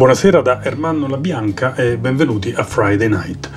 Buonasera 0.00 0.40
da 0.40 0.64
Ermanno 0.64 1.06
La 1.08 1.18
Bianca 1.18 1.74
e 1.74 1.98
benvenuti 1.98 2.54
a 2.56 2.64
Friday 2.64 3.06
Night. 3.06 3.50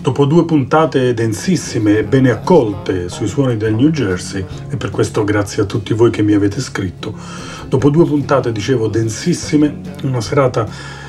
Dopo 0.00 0.24
due 0.24 0.46
puntate 0.46 1.12
densissime 1.12 1.98
e 1.98 2.04
bene 2.04 2.30
accolte 2.30 3.10
sui 3.10 3.26
suoni 3.26 3.58
del 3.58 3.74
New 3.74 3.90
Jersey, 3.90 4.42
e 4.70 4.78
per 4.78 4.88
questo 4.88 5.24
grazie 5.24 5.64
a 5.64 5.66
tutti 5.66 5.92
voi 5.92 6.08
che 6.08 6.22
mi 6.22 6.32
avete 6.32 6.58
scritto, 6.62 7.14
dopo 7.68 7.90
due 7.90 8.06
puntate, 8.06 8.50
dicevo, 8.50 8.88
densissime, 8.88 9.78
una 10.04 10.22
serata 10.22 10.66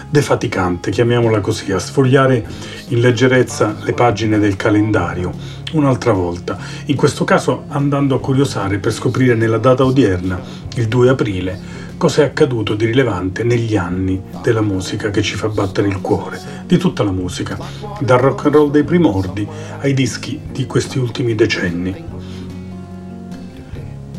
defaticante, 0.10 0.92
chiamiamola 0.92 1.40
così, 1.40 1.72
a 1.72 1.80
sfogliare 1.80 2.46
in 2.90 3.00
leggerezza 3.00 3.78
le 3.84 3.94
pagine 3.94 4.40
del 4.40 4.58
calendario, 4.58 5.32
un'altra 5.72 6.12
volta, 6.12 6.58
in 6.88 6.98
questo 6.98 7.24
caso 7.24 7.64
andando 7.70 8.16
a 8.16 8.20
curiosare 8.20 8.78
per 8.78 8.92
scoprire 8.92 9.36
nella 9.36 9.58
data 9.58 9.86
odierna, 9.86 10.38
il 10.76 10.90
2 10.90 11.10
aprile, 11.10 11.80
cosa 12.02 12.24
è 12.24 12.26
accaduto 12.26 12.74
di 12.74 12.88
rilevante 12.88 13.44
negli 13.44 13.78
anni 13.78 14.20
della 14.42 14.62
musica 14.62 15.12
che 15.12 15.22
ci 15.22 15.36
fa 15.36 15.50
battere 15.50 15.88
il 15.88 16.02
cuore, 16.02 16.42
di 16.66 16.80
tutta 16.80 17.04
la 17.04 17.12
musica, 17.12 17.60
dal 18.00 18.18
rock 18.18 18.46
and 18.46 18.56
roll 18.56 18.72
dei 18.72 18.84
primordi 18.84 19.48
ai 19.82 19.94
dischi 19.94 20.42
di 20.52 20.66
questi 20.66 20.98
ultimi 20.98 21.36
decenni. 21.36 22.04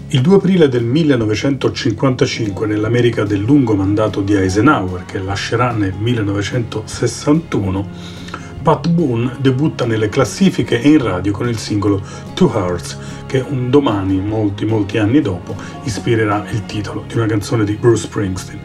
Il 0.06 0.20
2 0.20 0.36
aprile 0.36 0.68
del 0.68 0.84
1955, 0.84 2.68
nell'America 2.68 3.24
del 3.24 3.40
lungo 3.40 3.74
mandato 3.74 4.20
di 4.20 4.34
Eisenhower, 4.34 5.04
che 5.04 5.18
lascerà 5.18 5.72
nel 5.72 5.94
1961, 5.98 7.88
Pat 8.62 8.88
Boone 8.90 9.38
debutta 9.40 9.84
nelle 9.86 10.08
classifiche 10.08 10.80
e 10.80 10.88
in 10.88 11.02
radio 11.02 11.32
con 11.32 11.48
il 11.48 11.58
singolo 11.58 12.00
Two 12.34 12.48
Hearts, 12.54 12.96
che 13.32 13.42
un 13.48 13.70
domani, 13.70 14.20
molti 14.20 14.66
molti 14.66 14.98
anni 14.98 15.22
dopo, 15.22 15.56
ispirerà 15.84 16.44
il 16.50 16.66
titolo 16.66 17.04
di 17.08 17.16
una 17.16 17.24
canzone 17.24 17.64
di 17.64 17.72
Bruce 17.76 18.02
Springsteen. 18.02 18.60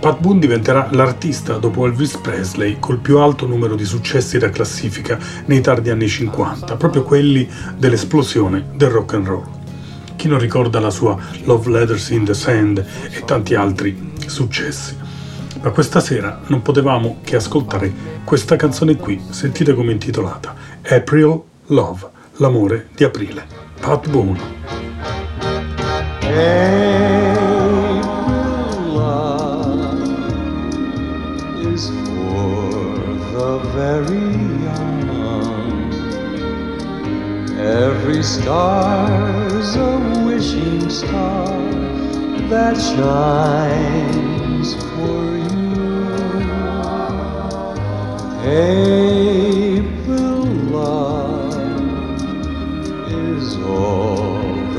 Pat 0.00 0.18
Boone 0.18 0.40
diventerà 0.40 0.88
l'artista 0.90 1.58
dopo 1.58 1.86
Elvis 1.86 2.16
Presley 2.16 2.78
col 2.80 2.98
più 2.98 3.18
alto 3.18 3.46
numero 3.46 3.76
di 3.76 3.84
successi 3.84 4.38
da 4.38 4.50
classifica 4.50 5.20
nei 5.44 5.60
tardi 5.60 5.90
anni 5.90 6.08
50, 6.08 6.74
proprio 6.74 7.04
quelli 7.04 7.48
dell'esplosione 7.76 8.70
del 8.74 8.90
rock 8.90 9.14
and 9.14 9.26
roll. 9.28 9.46
Chi 10.16 10.26
non 10.26 10.40
ricorda 10.40 10.80
la 10.80 10.90
sua 10.90 11.16
Love 11.44 11.70
Letters 11.70 12.10
in 12.10 12.24
the 12.24 12.34
Sand 12.34 12.84
e 13.08 13.22
tanti 13.24 13.54
altri 13.54 14.14
successi? 14.26 14.96
Ma 15.62 15.70
questa 15.70 16.00
sera 16.00 16.40
non 16.48 16.60
potevamo 16.60 17.18
che 17.22 17.36
ascoltare 17.36 17.92
questa 18.24 18.56
canzone 18.56 18.96
qui, 18.96 19.22
sentite 19.30 19.74
come 19.74 19.92
intitolata 19.92 20.56
April 20.88 21.40
Love, 21.66 22.10
l'amore 22.36 22.88
di 22.94 23.04
aprile. 23.04 23.46
Pat 23.80 24.08
Boone. 24.08 24.52
Every 37.56 38.22
star's 38.22 39.76
a 39.76 39.98
wishing 40.26 40.88
star 40.90 41.46
that 42.48 42.76
shines 42.76 44.74
for 44.74 45.24
April 48.46 49.43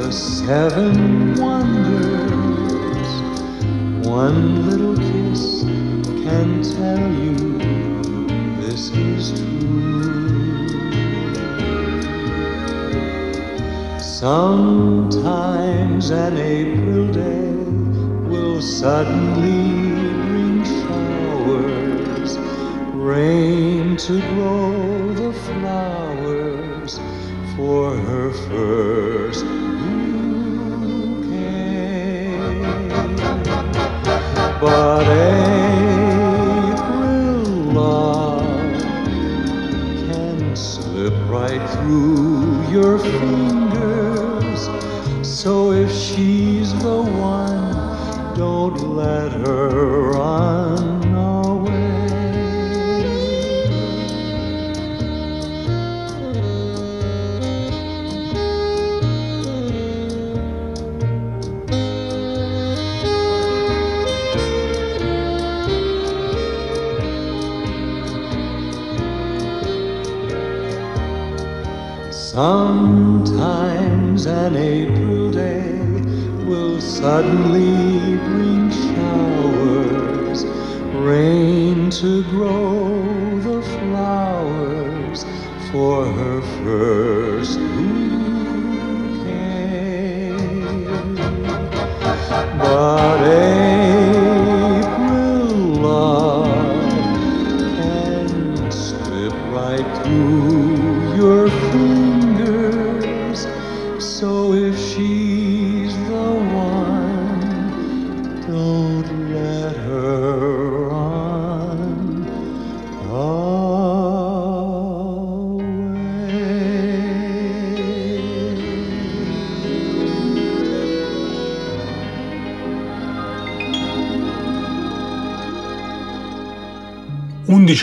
the 0.06 0.12
seven 0.12 1.34
wonders. 1.34 3.12
One 4.08 4.70
little 4.70 4.96
kiss 4.96 5.64
can 6.24 6.62
tell 6.62 7.12
you 7.24 7.36
this 8.62 8.92
is 8.92 9.40
true. 9.40 10.70
Sometimes 14.00 15.32
an 16.12 16.38
April 16.38 17.08
day 17.12 17.54
will 18.30 18.62
suddenly 18.62 19.90
bring 20.28 20.64
showers, 20.64 22.38
rain 22.94 23.98
to 23.98 24.22
grow 24.36 25.14
the 25.16 25.34
flowers 25.34 27.00
for 27.56 27.98
her 27.98 28.32
first 28.50 29.65
But 34.66 35.25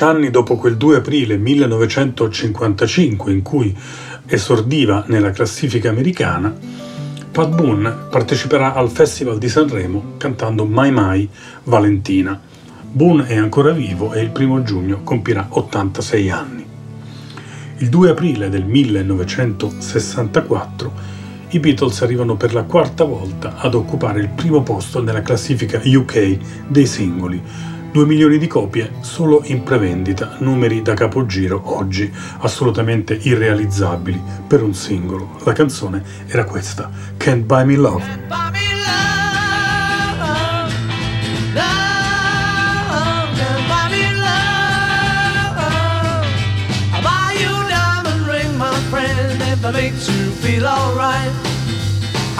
anni 0.02 0.30
dopo 0.30 0.56
quel 0.56 0.76
2 0.76 0.96
aprile 0.96 1.36
1955 1.36 3.32
in 3.32 3.42
cui 3.42 3.72
esordiva 4.26 5.04
nella 5.06 5.30
classifica 5.30 5.88
americana, 5.88 6.52
Pat 7.30 7.54
Boone 7.54 7.94
parteciperà 8.10 8.74
al 8.74 8.90
Festival 8.90 9.38
di 9.38 9.48
Sanremo 9.48 10.16
cantando 10.18 10.66
Mai 10.66 10.90
Mai 10.90 11.26
Valentina. 11.64 12.38
Boone 12.82 13.26
è 13.26 13.36
ancora 13.36 13.72
vivo 13.72 14.12
e 14.12 14.20
il 14.20 14.28
primo 14.30 14.62
giugno 14.62 15.00
compirà 15.02 15.46
86 15.48 16.30
anni. 16.30 16.66
Il 17.78 17.88
2 17.88 18.10
aprile 18.10 18.50
del 18.50 18.64
1964 18.64 20.92
i 21.48 21.58
Beatles 21.58 22.02
arrivano 22.02 22.36
per 22.36 22.52
la 22.54 22.62
quarta 22.64 23.04
volta 23.04 23.56
ad 23.56 23.74
occupare 23.74 24.20
il 24.20 24.28
primo 24.28 24.62
posto 24.62 25.02
nella 25.02 25.22
classifica 25.22 25.80
UK 25.84 26.66
dei 26.68 26.86
singoli, 26.86 27.42
2 27.92 28.06
milioni 28.06 28.38
di 28.38 28.46
copie 28.46 28.90
solo 29.00 29.42
in 29.44 29.62
prevendita, 29.62 30.36
numeri 30.38 30.80
da 30.80 30.94
capogiro 30.94 31.60
oggi 31.76 32.10
assolutamente 32.38 33.12
irrealizzabili 33.20 34.20
per 34.46 34.62
un 34.62 34.72
singolo. 34.72 35.38
La 35.44 35.52
canzone 35.52 36.02
era 36.26 36.44
questa, 36.44 36.90
Can't 37.18 37.44
Buy 37.44 37.64
Me 37.66 37.76
Love. 37.76 38.20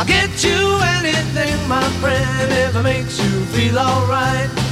get 0.05 0.43
you 0.43 0.79
anything, 0.99 1.69
my 1.69 1.83
friend, 2.01 2.51
if 2.51 2.75
it 2.75 2.83
makes 2.83 3.19
you 3.23 3.45
feel 3.53 3.79
alright. 3.79 4.72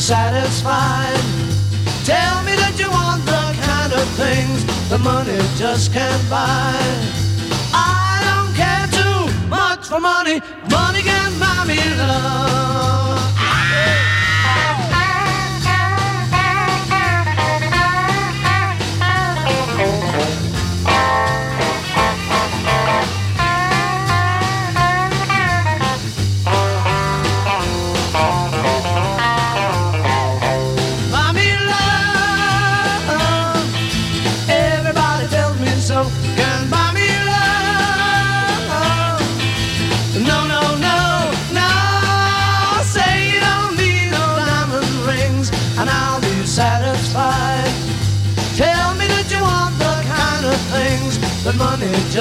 Satisfied. 0.00 1.20
Tell 2.04 2.42
me 2.42 2.56
that 2.56 2.74
you 2.78 2.88
want 2.90 3.22
the 3.26 3.44
kind 3.60 3.92
of 3.92 4.08
things 4.16 4.64
the 4.88 4.98
money 4.98 5.36
just 5.58 5.92
can't 5.92 6.30
buy. 6.30 6.74
I 7.74 8.24
don't 8.24 8.54
care 8.56 8.88
too 8.96 9.48
much 9.48 9.86
for 9.86 10.00
money, 10.00 10.40
money 10.70 11.02
can 11.02 11.38
buy 11.38 11.64
me 11.66 11.78
love. 11.98 13.09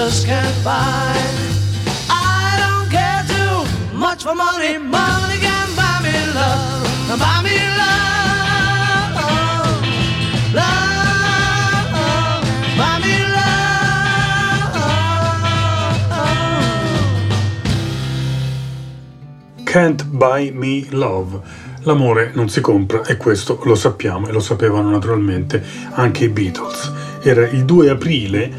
Just 0.09 0.25
can't 0.25 0.63
buy. 0.63 1.13
I 2.09 2.57
don't 2.61 2.89
care 2.89 3.23
too 3.33 3.63
much 3.95 4.23
for 4.23 4.33
money. 4.33 4.79
Money 4.79 5.37
can 5.37 5.75
buy 5.75 5.99
me 6.01 6.15
love. 6.33 6.87
Buy 7.23 7.41
me 7.45 7.57
love. 7.81 9.13
Love. 10.59 11.91
Buy 12.79 12.95
me 13.05 13.15
love. 13.37 13.69
Can't 19.65 20.03
Buy 20.05 20.51
Me 20.51 20.87
Love. 20.89 21.39
L'amore 21.83 22.31
non 22.33 22.49
si 22.49 22.61
compra 22.61 23.03
e 23.05 23.15
questo 23.15 23.59
lo 23.63 23.75
sappiamo 23.75 24.27
e 24.27 24.31
lo 24.31 24.39
sapevano 24.39 24.89
naturalmente 24.89 25.63
anche 25.91 26.25
i 26.25 26.29
Beatles. 26.29 26.91
Era 27.21 27.47
il 27.47 27.63
2 27.65 27.89
aprile, 27.89 28.51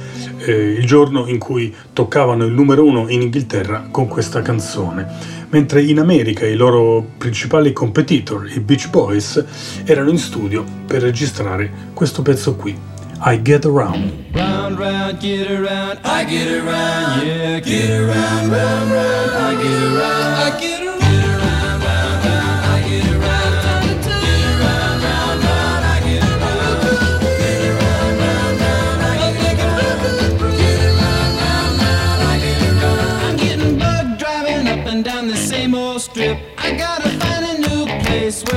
eh, 0.45 0.53
il 0.53 0.87
giorno 0.87 1.27
in 1.27 1.39
cui 1.39 1.75
toccavano 1.93 2.45
il 2.45 2.53
numero 2.53 2.85
uno 2.85 3.09
in 3.09 3.23
Inghilterra 3.23 3.89
con 3.91 4.09
questa 4.09 4.43
canzone, 4.43 5.07
mentre 5.51 5.83
in 5.83 5.99
America 5.99 6.47
i 6.47 6.55
loro 6.55 7.05
principali 7.19 7.73
competitor, 7.73 8.49
i 8.51 8.61
Beach 8.61 8.89
Boys, 8.91 9.45
erano 9.85 10.11
in 10.11 10.19
studio 10.19 10.65
per 10.87 11.03
registrare 11.03 11.71
questo 11.95 12.23
pezzo 12.23 12.55
qui, 12.55 12.77
I 13.23 13.43
Get 13.43 13.65
Around. 13.67 14.13
Round, 14.33 14.79
round, 14.79 15.19
get 15.19 15.51
around, 15.51 15.99
I 16.05 16.25
get 16.25 16.49
around, 16.49 17.23
yeah, 17.23 17.61
get 17.61 17.91
around, 17.91 18.51
round, 18.51 18.91
round, 18.91 19.31
I 19.35 19.57
get 19.63 19.83
around, 19.83 20.55
I 20.55 20.59
get 20.59 20.81
around. 20.81 20.90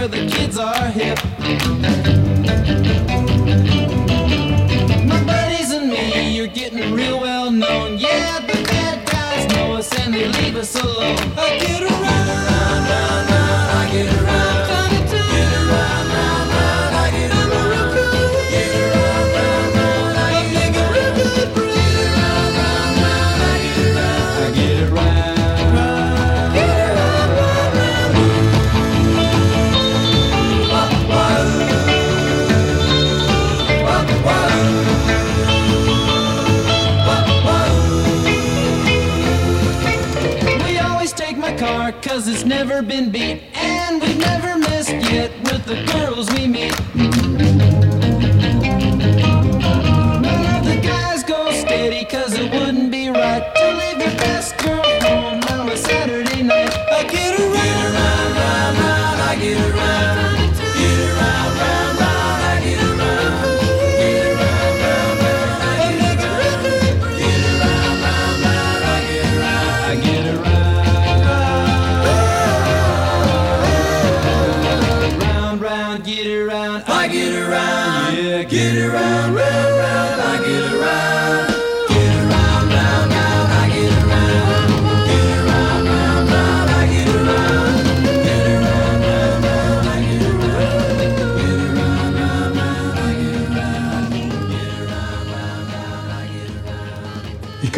The 0.07 0.27
kids 0.27 0.57
are 0.57 0.87
hip. 0.87 2.02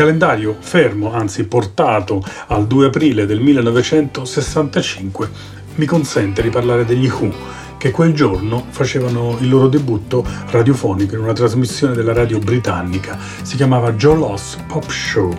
Calendario 0.06 0.56
fermo, 0.60 1.12
anzi 1.12 1.46
portato 1.46 2.24
al 2.48 2.68
2 2.68 2.86
aprile 2.86 3.26
del 3.26 3.40
1965, 3.40 5.30
mi 5.76 5.88
consente 5.88 6.44
di 6.44 6.52
parlare 6.52 6.86
degli 6.86 7.10
Who, 7.10 7.34
che 7.80 7.90
quel 7.90 8.14
giorno 8.14 8.66
facevano 8.70 9.36
il 9.40 9.50
loro 9.50 9.68
debutto 9.68 10.24
radiofonico 10.52 11.16
in 11.16 11.22
una 11.22 11.34
trasmissione 11.34 11.96
della 11.96 12.14
radio 12.14 12.38
britannica. 12.38 13.18
Si 13.42 13.56
chiamava 13.56 13.94
Joe 13.94 14.16
Loss 14.16 14.58
Pop 14.68 14.88
Show. 14.88 15.36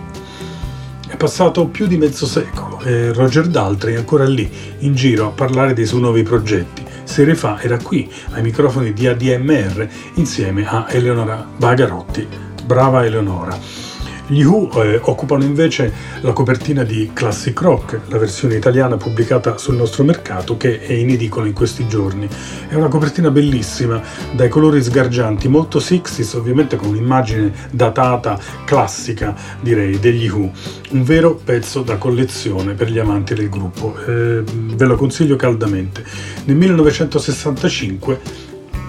È 1.07 1.15
passato 1.15 1.67
più 1.67 1.87
di 1.87 1.95
mezzo 1.95 2.25
secolo 2.25 2.81
e 2.81 3.13
Roger 3.13 3.47
Daltrey 3.47 3.93
è 3.93 3.97
ancora 3.97 4.25
lì, 4.25 4.51
in 4.79 4.95
giro 4.95 5.27
a 5.27 5.31
parlare 5.31 5.73
dei 5.73 5.85
suoi 5.85 6.01
nuovi 6.01 6.23
progetti. 6.23 6.83
Sere 7.05 7.35
fa 7.35 7.61
era 7.61 7.77
qui, 7.77 8.11
ai 8.31 8.41
microfoni 8.41 8.91
di 8.91 9.07
ADMR, 9.07 9.87
insieme 10.15 10.67
a 10.67 10.87
Eleonora 10.89 11.47
Bagarotti. 11.55 12.27
Brava 12.65 13.05
Eleonora. 13.05 13.86
Gli 14.29 14.43
Who 14.43 14.83
eh, 14.83 14.99
occupano 15.01 15.45
invece 15.45 15.93
la 16.19 16.33
copertina 16.33 16.83
di 16.83 17.11
Classic 17.13 17.57
Rock, 17.61 18.01
la 18.07 18.17
versione 18.17 18.55
italiana 18.55 18.97
pubblicata 18.97 19.57
sul 19.57 19.75
nostro 19.75 20.03
mercato 20.03 20.57
che 20.57 20.81
è 20.81 20.91
in 20.91 21.11
edicola 21.11 21.47
in 21.47 21.53
questi 21.53 21.87
giorni. 21.87 22.27
È 22.67 22.73
una 22.73 22.89
copertina 22.89 23.31
bellissima, 23.31 24.01
dai 24.33 24.49
colori 24.49 24.83
sgargianti, 24.83 25.47
molto 25.47 25.79
60s, 25.79 26.35
ovviamente 26.35 26.75
con 26.75 26.89
un'immagine 26.89 27.53
datata, 27.71 28.37
classica 28.65 29.33
direi, 29.61 29.97
degli 29.97 30.27
Who. 30.27 30.51
Un 30.89 31.03
vero 31.03 31.35
pezzo 31.35 31.81
da 31.81 31.95
collezione 31.95 32.73
per 32.73 32.91
gli 32.91 32.99
amanti 32.99 33.33
del 33.33 33.47
gruppo. 33.47 33.95
Eh, 34.05 34.43
ve 34.43 34.85
lo 34.85 34.97
consiglio 34.97 35.37
caldamente. 35.37 36.03
Nel 36.43 36.57
1965, 36.57 38.19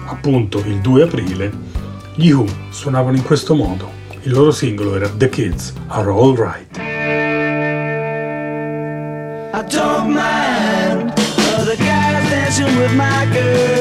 appunto 0.07 0.61
il 0.65 0.79
2 0.81 1.03
aprile, 1.03 1.51
gli 2.15 2.29
Who 2.29 2.45
suonavano 2.71 3.15
in 3.15 3.23
questo 3.23 3.55
modo. 3.55 3.98
Il 4.23 4.31
loro 4.33 4.51
singolo 4.51 4.95
era 4.95 5.07
The 5.09 5.29
Kids 5.29 5.73
Are 5.87 6.09
All 6.09 6.35
Right. 6.35 6.77
I 9.51 9.63
don't 9.63 10.13
mind 10.13 11.13
other 11.57 11.75
guys 11.77 12.29
dancing 12.29 12.77
with 12.77 12.93
my 12.95 13.25
girl. 13.31 13.78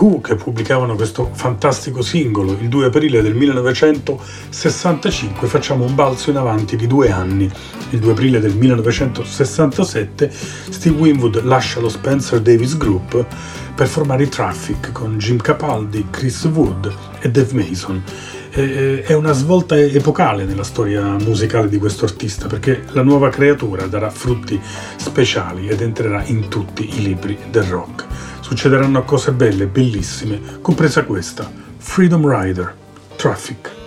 Who 0.00 0.22
che 0.22 0.34
pubblicavano 0.34 0.94
questo 0.94 1.28
fantastico 1.30 2.00
singolo 2.00 2.56
il 2.58 2.70
2 2.70 2.86
aprile 2.86 3.20
del 3.20 3.34
1965 3.34 5.46
facciamo 5.46 5.84
un 5.84 5.94
balzo 5.94 6.30
in 6.30 6.38
avanti 6.38 6.74
di 6.74 6.86
due 6.86 7.10
anni. 7.10 7.50
Il 7.90 7.98
2 7.98 8.12
aprile 8.12 8.40
del 8.40 8.56
1967 8.56 10.32
Steve 10.70 10.98
Winwood 10.98 11.42
lascia 11.42 11.80
lo 11.80 11.90
Spencer 11.90 12.40
Davis 12.40 12.78
Group 12.78 13.26
per 13.74 13.88
formare 13.88 14.22
i 14.22 14.30
Traffic 14.30 14.90
con 14.92 15.18
Jim 15.18 15.36
Capaldi, 15.36 16.06
Chris 16.08 16.44
Wood 16.44 16.90
e 17.20 17.30
Dave 17.30 17.52
Mason. 17.52 18.02
È 18.50 19.12
una 19.12 19.32
svolta 19.32 19.78
epocale 19.78 20.44
nella 20.44 20.64
storia 20.64 21.14
musicale 21.20 21.68
di 21.68 21.76
questo 21.76 22.06
artista 22.06 22.46
perché 22.46 22.84
la 22.92 23.02
nuova 23.02 23.28
creatura 23.28 23.84
darà 23.84 24.08
frutti 24.08 24.58
speciali 24.96 25.68
ed 25.68 25.82
entrerà 25.82 26.24
in 26.24 26.48
tutti 26.48 26.88
i 26.96 27.02
libri 27.02 27.36
del 27.50 27.64
rock. 27.64 28.06
Succederanno 28.50 29.04
cose 29.04 29.30
belle, 29.30 29.66
bellissime, 29.66 30.58
compresa 30.60 31.04
questa, 31.04 31.48
Freedom 31.76 32.26
Rider, 32.28 32.74
Traffic. 33.14 33.79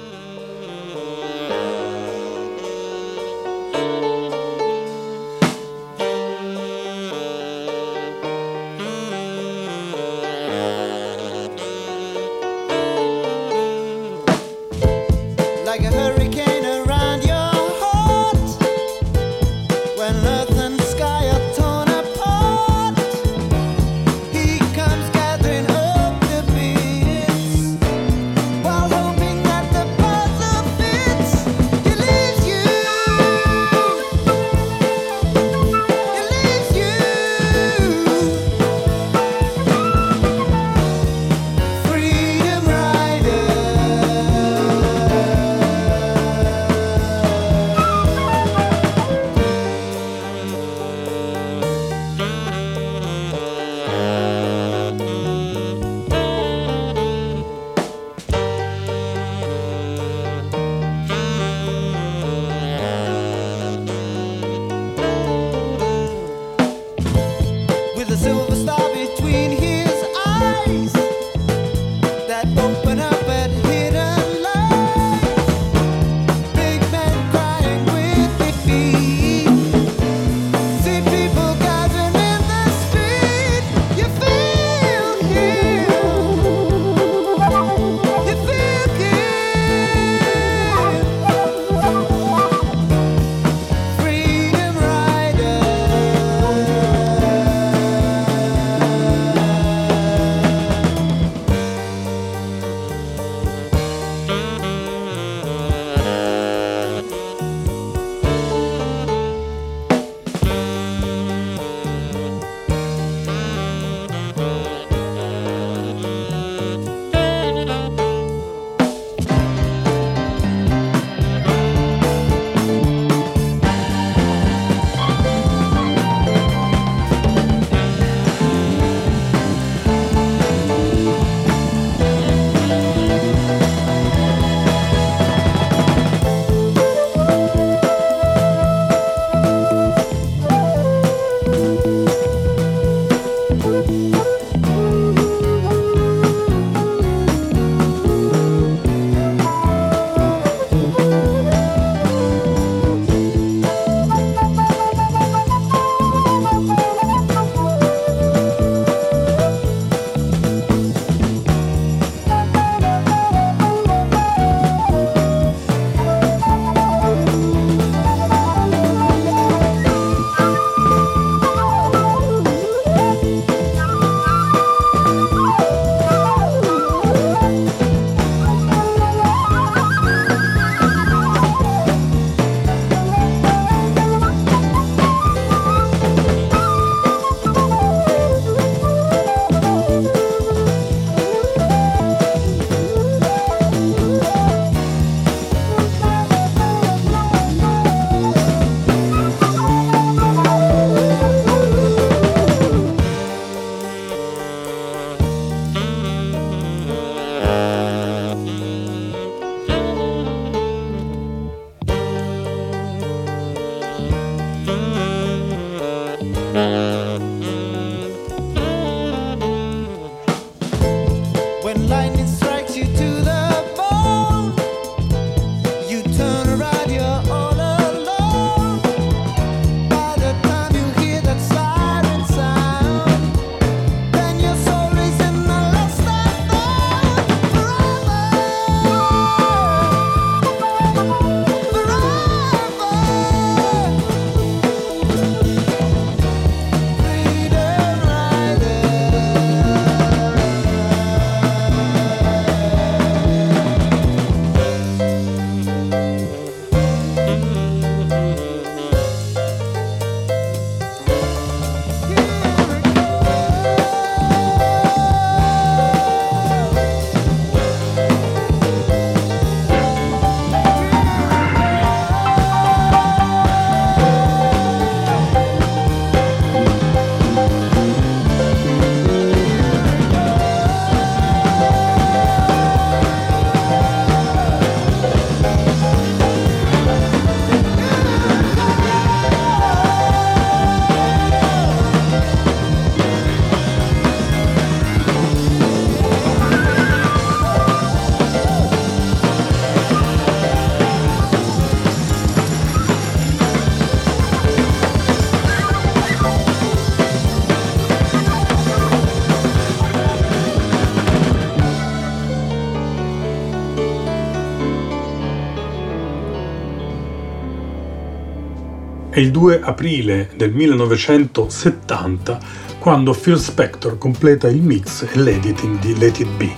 È 319.13 319.19
il 319.19 319.29
2 319.29 319.59
aprile 319.61 320.31
del 320.35 320.51
1970 320.51 322.39
quando 322.79 323.13
Phil 323.13 323.37
Spector 323.37 323.99
completa 323.99 324.47
il 324.47 324.59
mix 324.59 325.03
e 325.03 325.19
l'editing 325.19 325.77
di 325.77 325.95
Let 325.99 326.21
It 326.21 326.29
Be, 326.35 326.51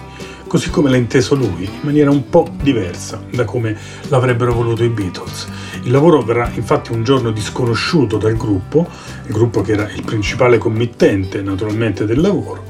così 0.47 0.69
come 0.69 0.89
l'ha 0.89 0.95
inteso 0.95 1.35
lui, 1.35 1.65
in 1.65 1.81
maniera 1.81 2.11
un 2.11 2.29
po' 2.29 2.47
diversa 2.61 3.21
da 3.29 3.43
come 3.43 3.75
l'avrebbero 4.07 4.53
voluto 4.53 4.85
i 4.85 4.87
Beatles. 4.87 5.49
Il 5.83 5.91
lavoro 5.91 6.21
verrà 6.21 6.49
infatti 6.55 6.93
un 6.93 7.03
giorno 7.03 7.31
disconosciuto 7.31 8.15
dal 8.15 8.37
gruppo, 8.37 8.87
il 9.25 9.33
gruppo 9.33 9.61
che 9.61 9.73
era 9.73 9.91
il 9.91 10.05
principale 10.05 10.57
committente 10.57 11.41
naturalmente 11.41 12.05
del 12.05 12.21
lavoro, 12.21 12.63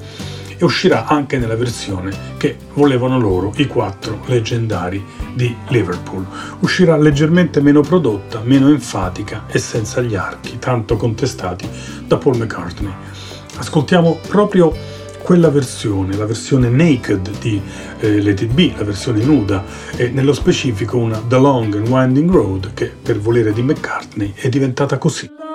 e 0.57 0.63
uscirà 0.65 1.05
anche 1.05 1.37
nella 1.37 1.55
versione 1.55 2.11
che 2.37 2.57
volevano 2.73 3.19
loro, 3.19 3.53
i 3.57 3.67
quattro 3.67 4.21
leggendari 4.25 5.03
di 5.33 5.55
Liverpool. 5.67 6.25
Uscirà 6.59 6.97
leggermente 6.97 7.61
meno 7.61 7.81
prodotta, 7.81 8.41
meno 8.43 8.69
enfatica 8.69 9.45
e 9.47 9.59
senza 9.59 10.01
gli 10.01 10.15
archi, 10.15 10.57
tanto 10.59 10.95
contestati 10.97 11.67
da 12.05 12.17
Paul 12.17 12.37
McCartney. 12.37 12.93
Ascoltiamo 13.57 14.19
proprio 14.27 14.73
quella 15.25 15.49
versione, 15.49 16.15
la 16.15 16.27
versione 16.27 16.69
naked 16.69 17.39
di 17.39 17.59
eh, 17.99 18.21
Let 18.21 18.41
It 18.41 18.51
Be, 18.53 18.73
la 18.77 18.83
versione 18.83 19.23
nuda, 19.23 19.63
e 19.95 20.09
nello 20.09 20.33
specifico 20.33 20.97
una 20.97 21.19
The 21.27 21.37
Long 21.37 21.73
and 21.75 21.87
Winding 21.87 22.29
Road 22.29 22.73
che 22.75 22.91
per 23.01 23.17
volere 23.17 23.51
di 23.51 23.63
McCartney 23.63 24.33
è 24.35 24.49
diventata 24.49 24.99
così. 24.99 25.54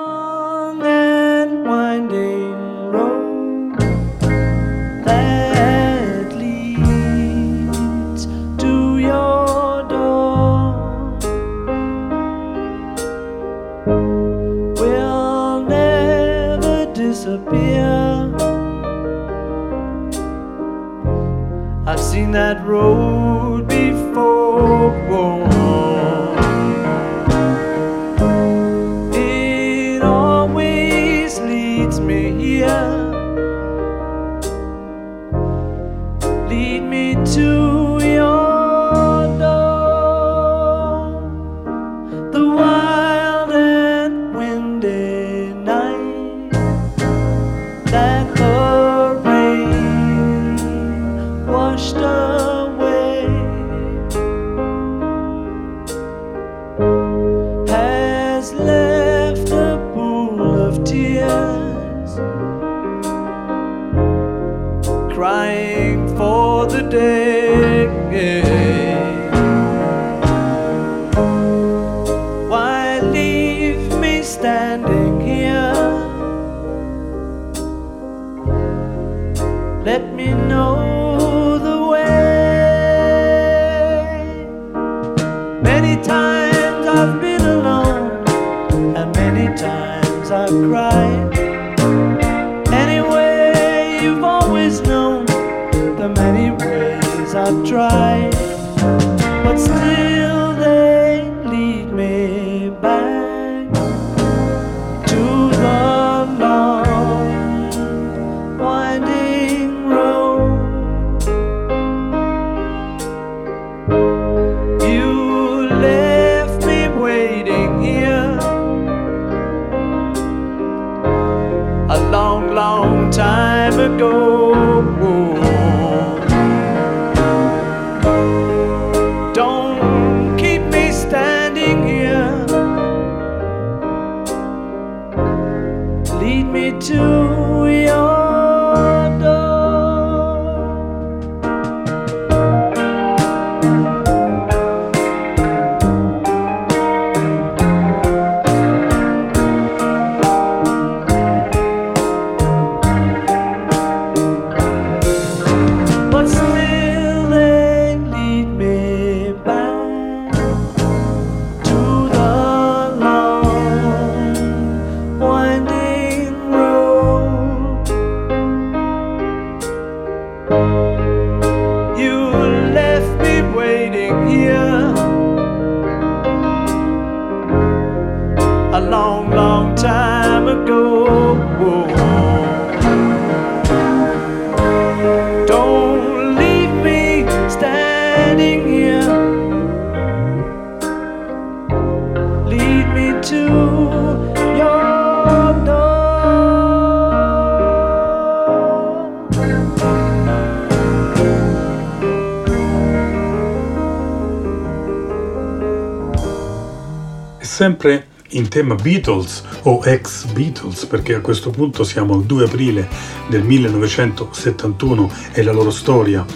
Tema 208.61 208.75
Beatles 208.75 209.43
o 209.63 209.81
ex 209.83 210.27
Beatles, 210.27 210.85
perché 210.85 211.15
a 211.15 211.21
questo 211.21 211.49
punto 211.49 211.83
siamo 211.83 212.13
al 212.13 212.25
2 212.25 212.45
aprile 212.45 212.89
del 213.27 213.43
1971 213.43 215.11
e 215.33 215.43
la 215.43 215.53
loro 215.53 215.71
storia 215.71 216.27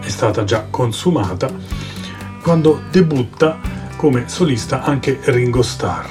è 0.00 0.08
stata 0.08 0.42
già 0.42 0.66
consumata, 0.68 1.48
quando 2.42 2.82
debutta 2.90 3.60
come 3.94 4.24
solista 4.28 4.82
anche 4.82 5.20
Ringo 5.22 5.62
Starr. 5.62 6.06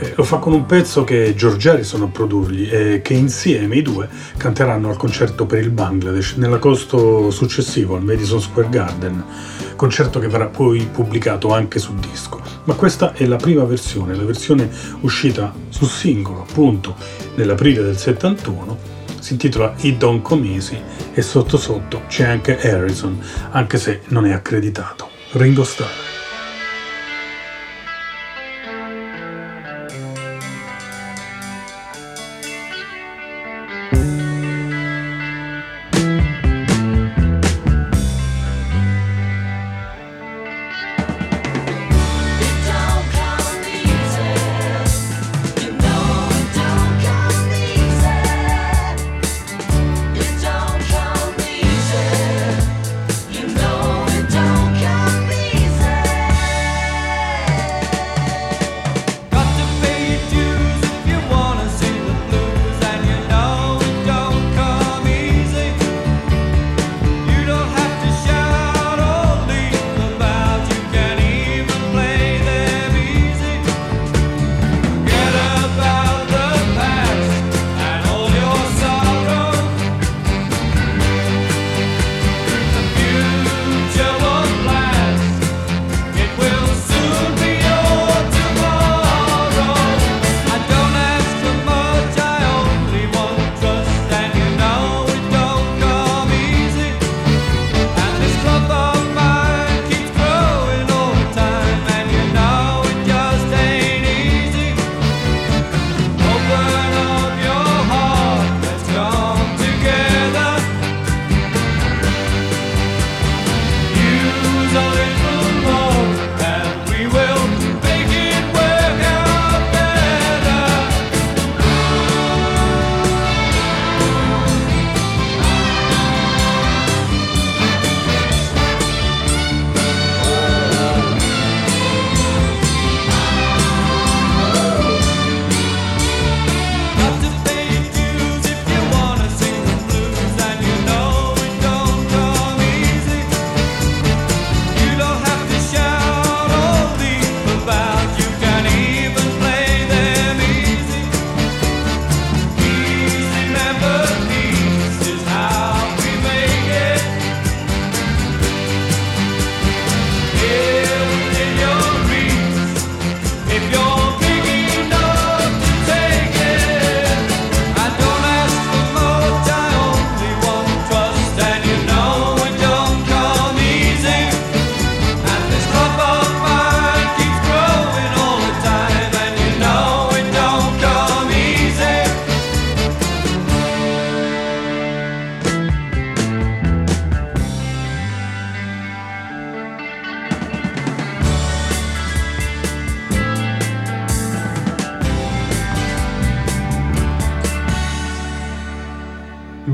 Eh, 0.00 0.12
lo 0.14 0.22
fa 0.22 0.36
con 0.36 0.52
un 0.52 0.66
pezzo 0.66 1.02
che 1.02 1.34
George 1.34 1.70
Harrison 1.70 2.02
a 2.02 2.08
produrgli 2.08 2.68
e 2.70 3.00
che 3.02 3.14
insieme 3.14 3.76
i 3.76 3.82
due 3.82 4.06
canteranno 4.36 4.90
al 4.90 4.98
concerto 4.98 5.46
per 5.46 5.60
il 5.60 5.70
Bangladesh 5.70 6.34
nell'agosto 6.34 7.30
successivo 7.30 7.96
al 7.96 8.04
Madison 8.04 8.38
Square 8.38 8.68
Garden, 8.68 9.24
concerto 9.76 10.18
che 10.18 10.28
verrà 10.28 10.48
poi 10.48 10.86
pubblicato 10.92 11.54
anche 11.54 11.78
su 11.78 11.94
disco. 11.94 12.27
Ma 12.68 12.74
questa 12.74 13.14
è 13.14 13.24
la 13.24 13.36
prima 13.36 13.64
versione, 13.64 14.14
la 14.14 14.24
versione 14.24 14.68
uscita 15.00 15.54
su 15.70 15.86
singolo 15.86 16.42
appunto 16.42 16.94
nell'aprile 17.36 17.82
del 17.82 17.96
71, 17.96 18.78
si 19.20 19.32
intitola 19.32 19.72
It 19.78 19.96
Don't 19.96 20.20
Come 20.20 20.52
Easy 20.52 20.78
e 21.14 21.22
sotto 21.22 21.56
sotto 21.56 22.02
c'è 22.08 22.24
anche 22.24 22.60
Harrison, 22.60 23.18
anche 23.52 23.78
se 23.78 24.02
non 24.08 24.26
è 24.26 24.32
accreditato. 24.32 25.08
Ringo 25.32 25.64
Starr. 25.64 26.07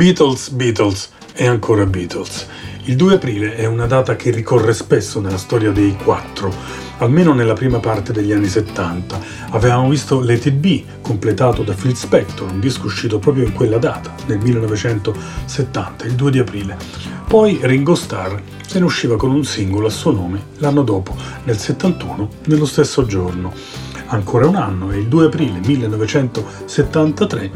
Beatles, 0.05 0.51
Beatles 0.51 1.09
e 1.33 1.47
ancora 1.47 1.87
Beatles. 1.87 2.47
Il 2.85 2.95
2 2.95 3.15
aprile 3.15 3.57
è 3.57 3.65
una 3.65 3.87
data 3.87 4.17
che 4.17 4.31
ricorre 4.31 4.75
spesso 4.75 5.19
nella 5.19 5.39
storia 5.39 5.71
dei 5.71 5.97
quattro, 5.97 6.53
almeno 6.99 7.33
nella 7.33 7.55
prima 7.55 7.79
parte 7.79 8.13
degli 8.13 8.31
anni 8.31 8.49
70. 8.49 9.19
Avevamo 9.53 9.89
visto 9.89 10.21
Let 10.21 10.45
It 10.45 10.55
Be, 10.57 10.85
completato 11.01 11.63
da 11.63 11.73
Phil 11.73 11.97
Spector, 11.97 12.53
un 12.53 12.61
disco 12.61 12.85
uscito 12.85 13.19
proprio 13.19 13.47
in 13.47 13.55
quella 13.55 13.79
data, 13.79 14.15
nel 14.27 14.41
1970, 14.41 16.05
il 16.05 16.13
2 16.13 16.31
di 16.31 16.39
aprile. 16.39 16.77
Poi 17.27 17.61
Ringo 17.63 17.95
Starr 17.95 18.39
se 18.67 18.79
ne 18.81 18.85
usciva 18.85 19.17
con 19.17 19.31
un 19.31 19.43
singolo 19.43 19.87
a 19.87 19.91
suo 19.91 20.11
nome 20.11 20.49
l'anno 20.59 20.83
dopo, 20.83 21.17
nel 21.45 21.57
71, 21.57 22.29
nello 22.45 22.67
stesso 22.67 23.07
giorno. 23.07 23.55
Ancora 24.09 24.47
un 24.47 24.57
anno, 24.57 24.91
e 24.91 24.99
il 24.99 25.09
2 25.09 25.25
aprile 25.25 25.61
1973, 25.65 27.51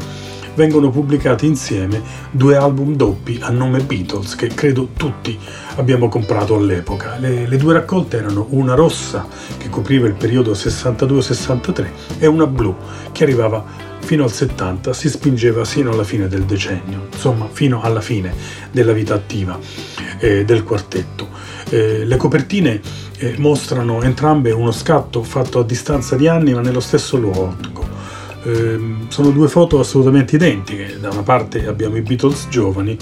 vengono 0.59 0.89
pubblicati 0.89 1.45
insieme 1.45 2.01
due 2.31 2.57
album 2.57 2.93
doppi 2.93 3.39
a 3.41 3.49
nome 3.49 3.79
Beatles 3.79 4.35
che 4.35 4.49
credo 4.49 4.89
tutti 4.97 5.39
abbiamo 5.77 6.09
comprato 6.09 6.53
all'epoca. 6.53 7.15
Le, 7.17 7.47
le 7.47 7.55
due 7.55 7.71
raccolte 7.71 8.17
erano 8.17 8.47
una 8.49 8.73
rossa 8.73 9.25
che 9.57 9.69
copriva 9.69 10.05
il 10.05 10.15
periodo 10.15 10.51
62-63 10.51 11.87
e 12.19 12.27
una 12.27 12.45
blu 12.45 12.75
che 13.13 13.23
arrivava 13.23 13.63
fino 13.99 14.25
al 14.25 14.33
70, 14.33 14.91
si 14.91 15.07
spingeva 15.07 15.63
sino 15.63 15.91
alla 15.91 16.03
fine 16.03 16.27
del 16.27 16.43
decennio, 16.43 17.07
insomma 17.09 17.47
fino 17.49 17.81
alla 17.81 18.01
fine 18.01 18.33
della 18.69 18.91
vita 18.91 19.13
attiva 19.13 19.57
eh, 20.17 20.43
del 20.43 20.65
quartetto. 20.65 21.29
Eh, 21.69 22.03
le 22.03 22.17
copertine 22.17 22.81
eh, 23.17 23.35
mostrano 23.37 24.01
entrambe 24.01 24.51
uno 24.51 24.71
scatto 24.71 25.23
fatto 25.23 25.59
a 25.59 25.63
distanza 25.63 26.17
di 26.17 26.27
anni 26.27 26.53
ma 26.53 26.59
nello 26.59 26.81
stesso 26.81 27.15
luogo. 27.15 27.78
Ehm, 28.43 29.09
sono 29.09 29.31
due 29.31 29.47
foto 29.47 29.79
assolutamente 29.79 30.35
identiche. 30.35 30.97
Da 30.99 31.09
una 31.09 31.23
parte 31.23 31.67
abbiamo 31.67 31.97
i 31.97 32.01
Beatles 32.01 32.47
giovani 32.49 32.97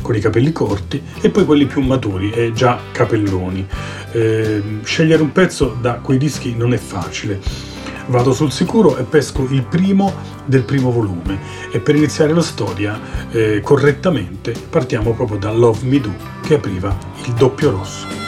con 0.00 0.14
i 0.14 0.20
capelli 0.20 0.52
corti 0.52 1.02
e 1.20 1.30
poi 1.30 1.44
quelli 1.44 1.66
più 1.66 1.82
maturi 1.82 2.30
e 2.30 2.52
già 2.52 2.78
capelloni. 2.92 3.66
Ehm, 4.12 4.82
scegliere 4.84 5.22
un 5.22 5.32
pezzo 5.32 5.76
da 5.80 5.94
quei 5.94 6.18
dischi 6.18 6.54
non 6.54 6.72
è 6.72 6.78
facile. 6.78 7.40
Vado 8.06 8.32
sul 8.32 8.50
sicuro 8.50 8.96
e 8.96 9.02
pesco 9.02 9.46
il 9.50 9.64
primo 9.64 10.14
del 10.46 10.62
primo 10.62 10.90
volume 10.90 11.38
e 11.70 11.78
per 11.78 11.94
iniziare 11.94 12.32
la 12.32 12.40
storia 12.40 12.98
eh, 13.30 13.60
correttamente 13.60 14.54
partiamo 14.70 15.12
proprio 15.12 15.36
da 15.36 15.52
Love 15.52 15.86
Me 15.86 16.00
Do 16.00 16.14
che 16.42 16.54
apriva 16.54 16.96
il 17.26 17.34
doppio 17.34 17.70
rosso. 17.70 18.27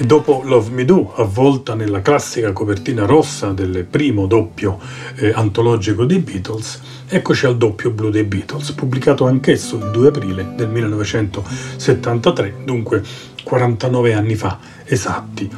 E 0.00 0.06
dopo 0.06 0.40
Love 0.46 0.70
Me 0.70 0.86
Do, 0.86 1.12
avvolta 1.14 1.74
nella 1.74 2.00
classica 2.00 2.54
copertina 2.54 3.04
rossa 3.04 3.52
del 3.52 3.84
primo 3.84 4.24
doppio 4.24 4.78
eh, 5.16 5.30
antologico 5.30 6.06
dei 6.06 6.20
Beatles, 6.20 6.80
eccoci 7.06 7.44
al 7.44 7.58
doppio 7.58 7.90
blu 7.90 8.08
dei 8.08 8.24
Beatles, 8.24 8.72
pubblicato 8.72 9.26
anch'esso 9.26 9.76
il 9.76 9.90
2 9.90 10.08
aprile 10.08 10.52
del 10.56 10.70
1973, 10.70 12.54
dunque 12.64 13.02
49 13.42 14.14
anni 14.14 14.34
fa 14.34 14.58
esatti. 14.84 15.50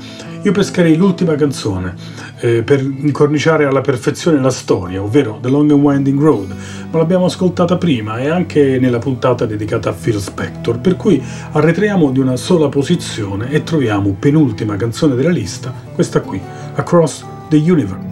Io 0.42 0.50
pescherei 0.50 0.96
l'ultima 0.96 1.36
canzone 1.36 1.94
eh, 2.40 2.62
per 2.62 2.80
incorniciare 2.80 3.64
alla 3.64 3.80
perfezione 3.80 4.40
la 4.40 4.50
storia, 4.50 5.00
ovvero 5.00 5.38
The 5.40 5.48
Long 5.48 5.70
and 5.70 5.80
Winding 5.80 6.20
Road, 6.20 6.54
ma 6.90 6.98
l'abbiamo 6.98 7.26
ascoltata 7.26 7.76
prima 7.76 8.18
e 8.18 8.28
anche 8.28 8.78
nella 8.80 8.98
puntata 8.98 9.46
dedicata 9.46 9.90
a 9.90 9.92
Phil 9.92 10.18
Spector, 10.18 10.80
per 10.80 10.96
cui 10.96 11.22
arretriamo 11.52 12.10
di 12.10 12.18
una 12.18 12.36
sola 12.36 12.68
posizione 12.68 13.50
e 13.50 13.62
troviamo 13.62 14.16
penultima 14.18 14.76
canzone 14.76 15.14
della 15.14 15.30
lista, 15.30 15.72
questa 15.94 16.20
qui, 16.20 16.40
Across 16.74 17.24
the 17.48 17.56
Universe. 17.56 18.11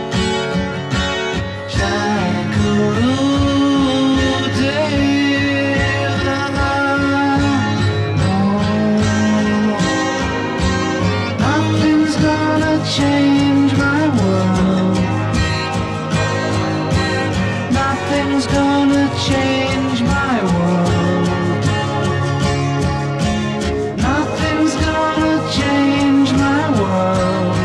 Nothing's 18.41 18.57
gonna 18.57 19.07
change 19.29 20.01
my 20.01 20.35
world. 20.51 21.27
Nothing's 23.97 24.75
gonna 24.83 25.35
change 25.53 26.31
my 26.33 26.63
world. 26.81 27.55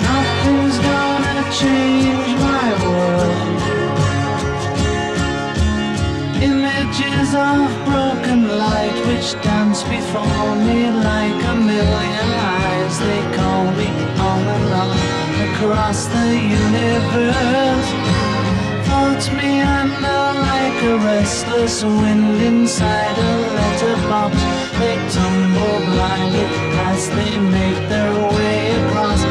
Nothing's 0.00 0.78
gonna 0.78 1.42
change 1.58 2.30
my 2.38 2.68
world. 2.84 3.58
Images 6.40 7.34
of 7.34 7.66
broken 7.84 8.40
light 8.56 8.96
which 9.08 9.34
dance 9.42 9.82
before 9.82 10.54
me 10.54 10.88
like 11.10 11.42
a 11.52 11.54
million 11.56 12.30
eyes. 12.62 12.94
They 13.00 13.22
call 13.36 13.64
me 13.72 13.88
on 14.20 14.40
and 14.54 14.72
on 14.72 15.14
across 15.50 16.06
the 16.06 16.28
universe. 16.32 18.03
Floats 19.24 19.42
me 19.42 19.60
under 19.60 20.40
like 20.40 20.82
a 20.82 20.98
restless 20.98 21.82
wind 21.82 22.42
inside 22.42 23.16
a 23.16 23.36
letterbox. 23.56 24.36
They 24.78 24.96
tumble 25.08 25.78
blindly 25.92 26.44
as 26.90 27.08
they 27.08 27.38
make 27.38 27.88
their 27.88 28.12
way 28.12 28.70
across 28.82 29.24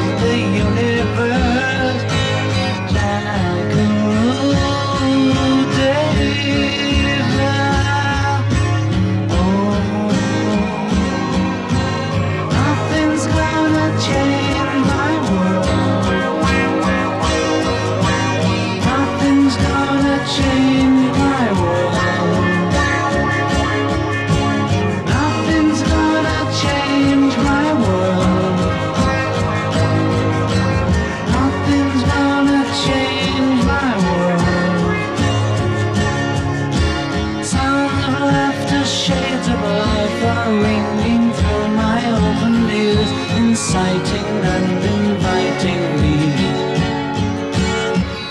inciting 43.74 44.30
and 44.54 44.84
inviting 44.84 45.82
me. 46.00 46.16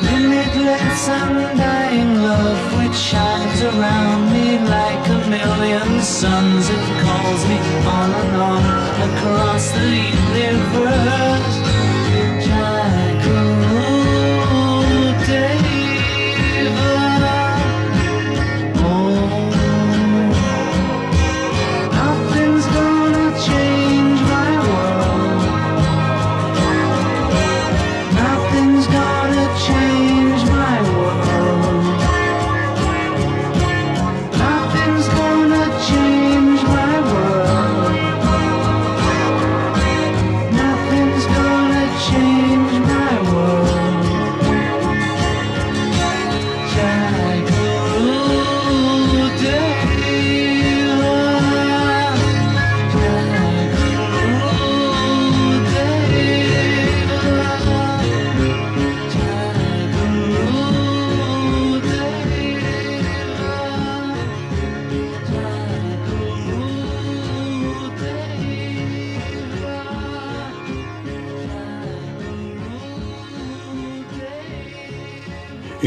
Limitless 0.03 1.09
undying 1.09 1.42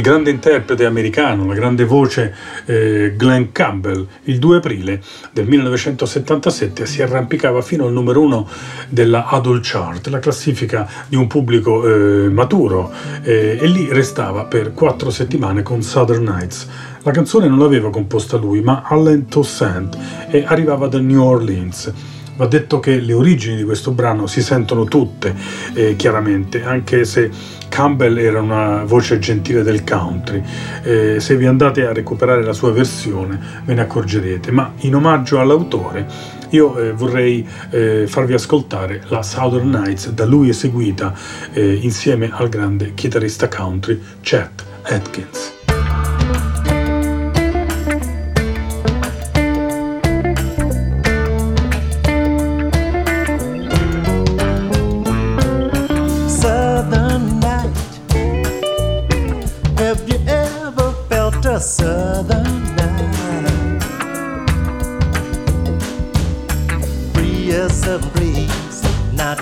grande 0.05 0.29
interprete 0.29 0.85
americano, 0.85 1.47
la 1.47 1.55
grande 1.55 1.83
voce 1.83 2.31
eh, 2.65 3.15
Glenn 3.17 3.45
Campbell, 3.51 4.05
il 4.25 4.37
2 4.37 4.57
aprile 4.57 5.01
del 5.33 5.47
1977 5.47 6.85
si 6.85 7.01
arrampicava 7.01 7.63
fino 7.63 7.87
al 7.87 7.91
numero 7.91 8.21
uno 8.21 8.47
della 8.87 9.25
Adult 9.25 9.61
Chart, 9.63 10.05
la 10.09 10.19
classifica 10.19 10.87
di 11.07 11.15
un 11.15 11.25
pubblico 11.25 11.87
eh, 11.87 12.29
maturo, 12.29 12.91
eh, 13.23 13.57
e 13.59 13.65
lì 13.65 13.87
restava 13.91 14.45
per 14.45 14.73
quattro 14.73 15.09
settimane 15.09 15.63
con 15.63 15.81
Southern 15.81 16.23
Nights. 16.23 16.67
La 17.01 17.09
canzone 17.09 17.47
non 17.47 17.57
l'aveva 17.57 17.89
composta 17.89 18.37
lui, 18.37 18.61
ma 18.61 18.83
Allen 18.85 19.27
Toussaint 19.27 19.97
e 20.29 20.43
arrivava 20.45 20.85
da 20.85 20.99
New 20.99 21.23
Orleans. 21.23 21.91
Va 22.37 22.47
detto 22.47 22.79
che 22.79 22.99
le 22.99 23.13
origini 23.13 23.55
di 23.55 23.63
questo 23.63 23.91
brano 23.91 24.27
si 24.27 24.41
sentono 24.41 24.83
tutte, 24.85 25.33
eh, 25.73 25.95
chiaramente, 25.95 26.63
anche 26.63 27.05
se 27.05 27.29
Campbell 27.69 28.17
era 28.17 28.41
una 28.41 28.83
voce 28.83 29.19
gentile 29.19 29.63
del 29.63 29.83
country. 29.83 30.43
Eh, 30.83 31.19
se 31.19 31.37
vi 31.37 31.45
andate 31.45 31.85
a 31.85 31.93
recuperare 31.93 32.43
la 32.43 32.53
sua 32.53 32.71
versione 32.71 33.39
ve 33.63 33.73
ne 33.73 33.81
accorgerete, 33.81 34.51
ma 34.51 34.73
in 34.79 34.95
omaggio 34.95 35.39
all'autore 35.39 36.33
io 36.49 36.77
eh, 36.77 36.91
vorrei 36.91 37.45
eh, 37.71 38.05
farvi 38.07 38.33
ascoltare 38.33 39.03
la 39.07 39.21
Southern 39.23 39.69
Nights 39.69 40.09
da 40.11 40.25
lui 40.25 40.49
eseguita 40.49 41.13
eh, 41.51 41.73
insieme 41.73 42.29
al 42.31 42.49
grande 42.49 42.93
chitarrista 42.93 43.47
country 43.47 44.01
Chet 44.21 44.63
Atkins. 44.83 45.64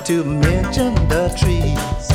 To 0.05 0.21
mention 0.25 0.93
the 1.07 1.29
trees. 1.39 2.05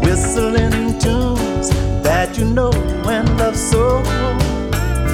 Whistling 0.00 0.98
tunes 0.98 1.68
that 2.02 2.38
you 2.38 2.46
know 2.46 2.72
and 3.06 3.28
love 3.38 3.56
so. 3.56 4.02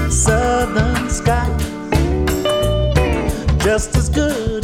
Southern 0.09 1.11
sky, 1.11 1.49
just 3.59 3.97
as 3.97 4.09
good 4.09 4.62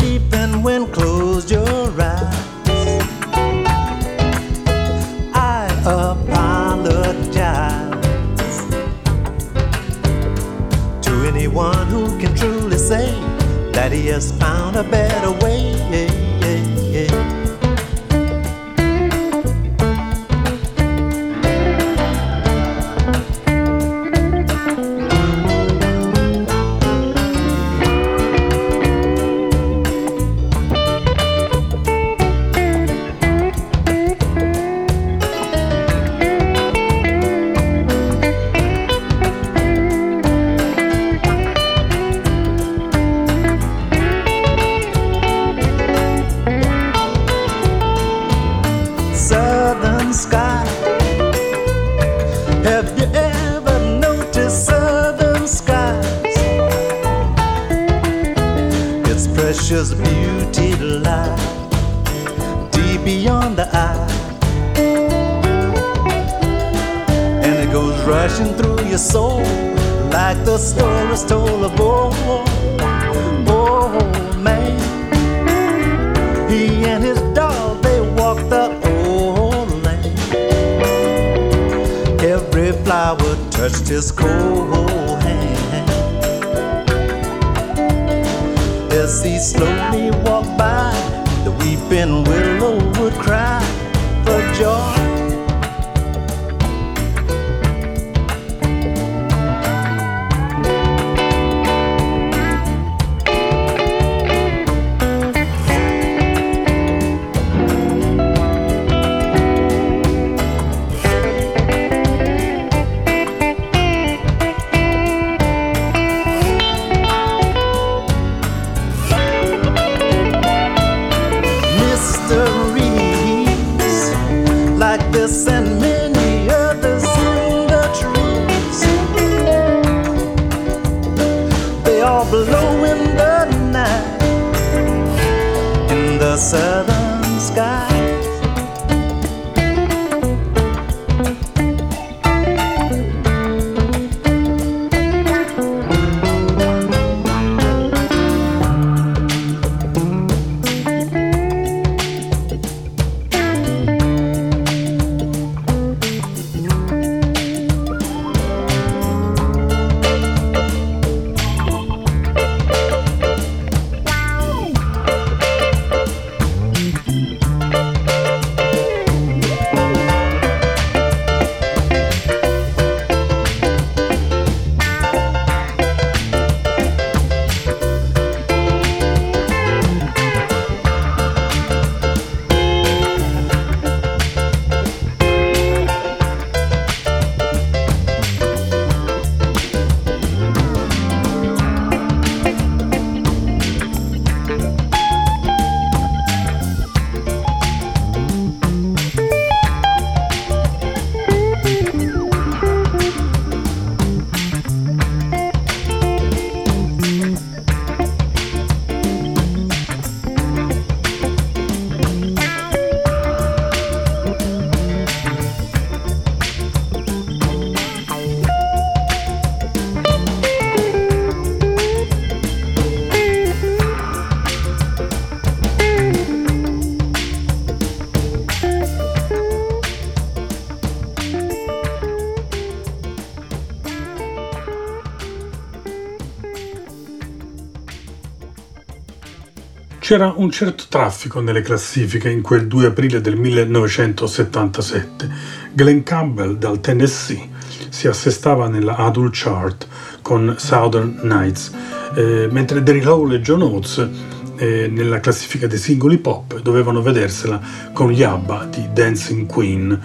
C'era 240.08 240.32
un 240.34 240.50
certo 240.50 240.84
traffico 240.88 241.40
nelle 241.40 241.60
classifiche 241.60 242.30
in 242.30 242.40
quel 242.40 242.66
2 242.66 242.86
aprile 242.86 243.20
del 243.20 243.36
1977. 243.36 245.28
Glenn 245.74 246.02
Campbell 246.02 246.56
dal 246.56 246.80
Tennessee 246.80 247.46
si 247.90 248.08
assestava 248.08 248.68
nella 248.68 248.96
Adult 248.96 249.34
Chart 249.34 249.86
con 250.22 250.54
Southern 250.56 251.20
Nights, 251.24 251.74
eh, 252.16 252.48
mentre 252.50 252.82
Daryl 252.82 253.06
Hall 253.06 253.34
e 253.34 253.42
John 253.42 253.60
Oates 253.60 254.08
eh, 254.56 254.88
nella 254.90 255.20
classifica 255.20 255.66
dei 255.66 255.76
singoli 255.76 256.16
pop 256.16 256.58
dovevano 256.62 257.02
vedersela 257.02 257.60
con 257.92 258.10
gli 258.10 258.22
ABBA 258.22 258.64
di 258.64 258.88
Dancing 258.90 259.44
Queen. 259.44 260.00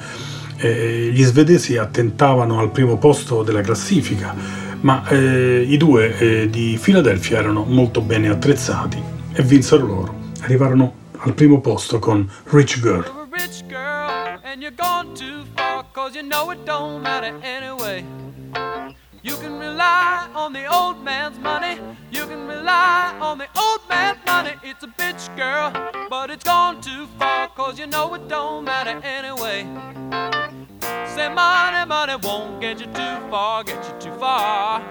Eh, 0.57 1.11
gli 1.13 1.23
svedesi 1.23 1.77
attentavano 1.77 2.59
al 2.59 2.71
primo 2.71 2.97
posto 2.97 3.41
della 3.41 3.61
classifica, 3.61 4.35
ma 4.81 5.07
eh, 5.07 5.65
i 5.65 5.77
due 5.77 6.17
eh, 6.17 6.49
di 6.49 6.77
Philadelphia 6.81 7.37
erano 7.37 7.63
molto 7.63 8.01
bene 8.01 8.27
attrezzati 8.27 9.12
e 9.35 9.41
vinsero 9.41 9.85
loro. 9.85 10.15
Arrivarono 10.41 10.93
al 11.19 11.33
primo 11.33 11.59
posto 11.61 11.99
con 11.99 12.29
Rich 12.45 12.79
Girl. 12.79 13.21
You 19.25 19.37
can 19.37 19.57
rely 19.57 20.27
on 20.33 20.51
the 20.51 20.67
old 20.67 21.01
man's 21.01 21.39
money. 21.39 21.79
You 22.11 22.27
can 22.27 22.45
rely 22.45 23.15
on 23.21 23.37
the 23.37 23.47
old 23.55 23.79
man's 23.87 24.19
money. 24.25 24.51
It's 24.63 24.83
a 24.83 24.87
bitch 24.87 25.33
girl, 25.37 25.71
but 26.09 26.29
it's 26.29 26.43
gone 26.43 26.81
too 26.81 27.07
far 27.17 27.47
cause 27.47 27.79
you 27.79 27.87
know 27.87 28.13
it 28.15 28.27
don't 28.27 28.65
matter 28.65 28.99
anyway. 29.01 29.65
Say 31.07 31.29
money, 31.29 31.87
money 31.87 32.15
won't 32.21 32.59
get 32.59 32.81
you 32.81 32.87
too 32.87 33.29
far, 33.29 33.63
get 33.63 33.81
you 33.87 34.11
too 34.11 34.19
far. 34.19 34.81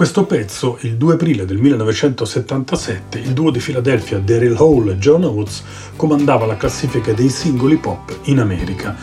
Questo 0.00 0.24
pezzo, 0.24 0.78
il 0.80 0.96
2 0.96 1.12
aprile 1.12 1.44
del 1.44 1.58
1977, 1.58 3.18
il 3.18 3.34
duo 3.34 3.50
di 3.50 3.58
Philadelphia 3.58 4.18
Daryl 4.18 4.56
Hall 4.56 4.88
e 4.88 4.96
John 4.96 5.24
Oates 5.24 5.62
comandava 5.94 6.46
la 6.46 6.56
classifica 6.56 7.12
dei 7.12 7.28
singoli 7.28 7.76
pop 7.76 8.20
in 8.22 8.38
America. 8.38 8.96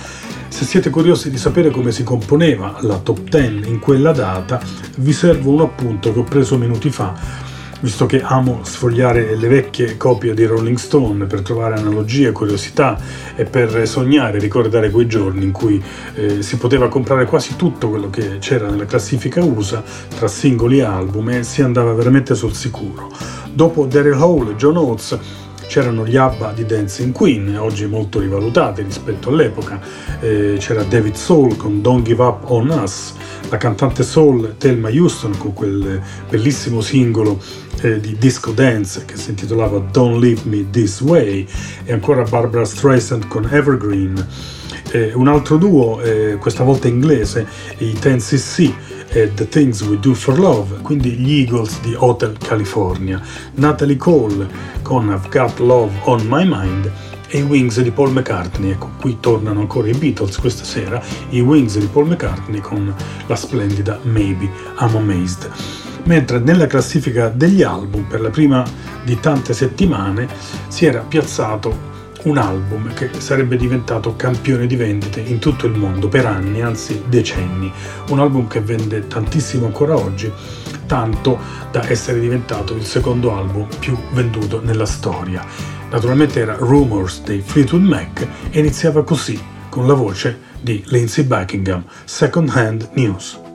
Se 0.47 0.65
siete 0.65 0.89
curiosi 0.89 1.29
di 1.29 1.37
sapere 1.37 1.69
come 1.69 1.91
si 1.91 2.01
componeva 2.01 2.77
la 2.81 2.97
top 2.97 3.29
10 3.29 3.69
in 3.69 3.77
quella 3.77 4.11
data, 4.11 4.59
vi 4.95 5.13
servo 5.13 5.51
un 5.51 5.61
appunto 5.61 6.11
che 6.11 6.17
ho 6.17 6.23
preso 6.23 6.57
minuti 6.57 6.89
fa 6.89 7.13
visto 7.79 8.05
che 8.05 8.21
amo 8.21 8.61
sfogliare 8.63 9.35
le 9.35 9.47
vecchie 9.47 9.97
copie 9.97 10.33
di 10.33 10.45
Rolling 10.45 10.77
Stone 10.77 11.25
per 11.25 11.41
trovare 11.41 11.75
analogie, 11.75 12.31
curiosità 12.31 12.99
e 13.35 13.45
per 13.45 13.87
sognare, 13.87 14.39
ricordare 14.39 14.89
quei 14.89 15.07
giorni 15.07 15.43
in 15.43 15.51
cui 15.51 15.81
eh, 16.15 16.41
si 16.41 16.57
poteva 16.57 16.87
comprare 16.87 17.25
quasi 17.25 17.55
tutto 17.55 17.89
quello 17.89 18.09
che 18.09 18.37
c'era 18.39 18.69
nella 18.69 18.85
classifica 18.85 19.43
USA 19.43 19.83
tra 20.15 20.27
singoli 20.27 20.79
e 20.79 20.83
album 20.83 21.29
e 21.29 21.43
si 21.43 21.61
andava 21.61 21.93
veramente 21.93 22.35
sul 22.35 22.53
sicuro. 22.53 23.09
Dopo 23.51 23.85
Daryl 23.85 24.13
Hall 24.13 24.49
e 24.51 24.55
John 24.55 24.77
Oates 24.77 25.45
c'erano 25.67 26.05
gli 26.05 26.15
ABBA 26.15 26.53
di 26.53 26.65
Dancing 26.65 27.11
Queen, 27.11 27.57
oggi 27.57 27.85
molto 27.85 28.19
rivalutati 28.19 28.81
rispetto 28.81 29.29
all'epoca, 29.29 29.79
eh, 30.19 30.55
c'era 30.59 30.83
David 30.83 31.15
Soul 31.15 31.57
con 31.57 31.81
Don't 31.81 32.05
Give 32.05 32.23
Up 32.23 32.49
On 32.49 32.69
Us, 32.69 33.13
la 33.49 33.57
cantante 33.57 34.03
soul 34.03 34.55
Thelma 34.57 34.89
Houston 34.89 35.37
con 35.37 35.53
quel 35.53 36.01
bellissimo 36.29 36.81
singolo 36.81 37.39
eh, 37.81 37.99
di 37.99 38.17
disco 38.17 38.51
dance 38.51 39.05
che 39.05 39.15
si 39.15 39.29
intitolava 39.29 39.77
Don't 39.91 40.21
Leave 40.21 40.41
Me 40.45 40.69
This 40.69 41.01
Way 41.01 41.47
e 41.85 41.93
ancora 41.93 42.23
Barbara 42.23 42.65
Streisand 42.65 43.27
con 43.27 43.47
Evergreen. 43.49 44.27
Eh, 44.91 45.11
un 45.13 45.27
altro 45.27 45.57
duo, 45.57 46.01
eh, 46.01 46.37
questa 46.39 46.63
volta 46.63 46.87
inglese, 46.87 47.45
i 47.79 47.91
10cc 47.91 48.73
e 49.09 49.33
The 49.33 49.47
Things 49.47 49.81
We 49.81 49.99
Do 49.99 50.13
For 50.13 50.37
Love, 50.37 50.81
quindi 50.81 51.11
gli 51.11 51.39
Eagles 51.41 51.79
di 51.81 51.93
Hotel 51.95 52.37
California, 52.37 53.21
Natalie 53.55 53.97
Cole 53.97 54.47
con 54.81 55.09
I've 55.09 55.29
Got 55.29 55.59
Love 55.59 55.91
On 56.03 56.21
My 56.27 56.45
Mind 56.45 56.91
e 57.29 57.39
i 57.39 57.41
Wings 57.41 57.79
di 57.81 57.91
Paul 57.91 58.11
McCartney. 58.11 58.71
Ecco, 58.71 58.91
qui 58.99 59.17
tornano 59.19 59.59
ancora 59.59 59.89
i 59.89 59.93
Beatles 59.93 60.37
questa 60.37 60.63
sera, 60.63 61.01
i 61.29 61.39
Wings 61.39 61.77
di 61.77 61.87
Paul 61.87 62.07
McCartney 62.07 62.61
con 62.61 62.93
la 63.25 63.35
splendida 63.35 63.99
Maybe 64.03 64.49
I'm 64.79 64.95
Amazed. 64.95 65.49
Mentre 66.03 66.39
nella 66.39 66.67
classifica 66.67 67.27
degli 67.27 67.63
album, 67.63 68.03
per 68.03 68.21
la 68.21 68.29
prima 68.29 68.65
di 69.03 69.19
tante 69.19 69.53
settimane, 69.53 70.27
si 70.67 70.85
era 70.85 70.99
piazzato 71.01 71.95
un 72.27 72.37
album 72.37 72.93
che 72.93 73.09
sarebbe 73.19 73.55
diventato 73.55 74.15
campione 74.17 74.67
di 74.67 74.75
vendite 74.75 75.21
in 75.21 75.39
tutto 75.39 75.65
il 75.65 75.77
mondo 75.77 76.09
per 76.09 76.25
anni, 76.25 76.61
anzi 76.61 77.03
decenni. 77.07 77.71
Un 78.09 78.19
album 78.19 78.47
che 78.47 78.59
vende 78.59 79.07
tantissimo 79.07 79.65
ancora 79.65 79.95
oggi, 79.95 80.29
tanto 80.85 81.39
da 81.71 81.87
essere 81.89 82.19
diventato 82.19 82.75
il 82.75 82.83
secondo 82.83 83.33
album 83.33 83.67
più 83.79 83.97
venduto 84.11 84.61
nella 84.61 84.85
storia. 84.85 85.45
Naturalmente 85.89 86.41
era 86.41 86.55
Rumors 86.59 87.21
dei 87.21 87.39
Fleetwood 87.39 87.83
Mac 87.83 88.27
e 88.49 88.59
iniziava 88.59 89.03
così, 89.03 89.41
con 89.69 89.87
la 89.87 89.93
voce 89.93 90.37
di 90.59 90.83
Lindsey 90.87 91.23
Buckingham, 91.23 91.85
Second 92.03 92.49
Hand 92.49 92.89
News. 92.95 93.46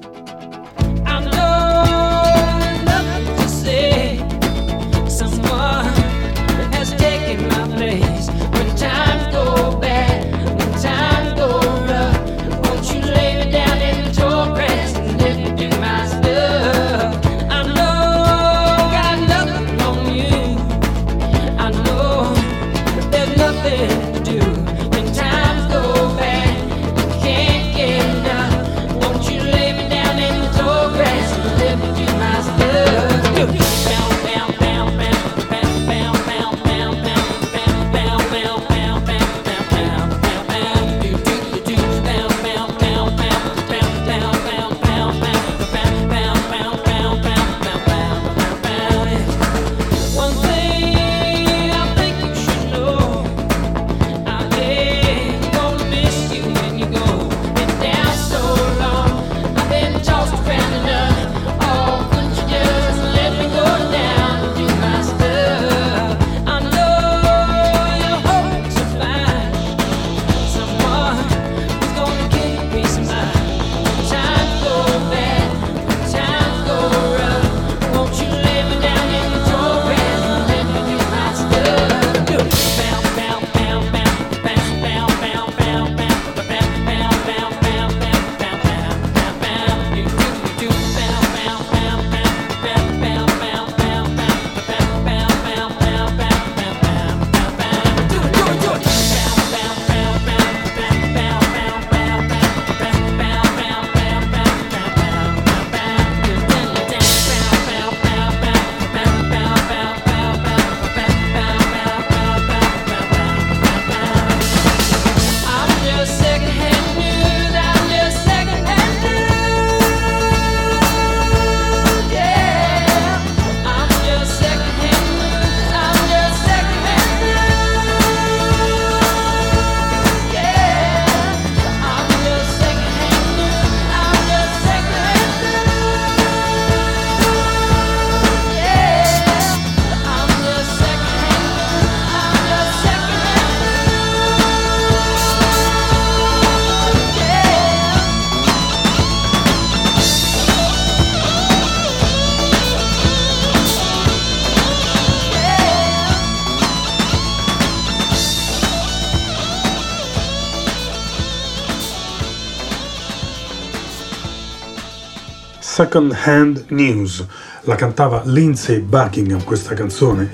Second 165.73 166.15
Hand 166.27 166.67
News, 166.69 167.27
la 167.63 167.77
cantava 167.77 168.21
Lindsay 168.27 168.81
Buckingham 168.81 169.43
questa 169.43 169.73
canzone, 169.73 170.31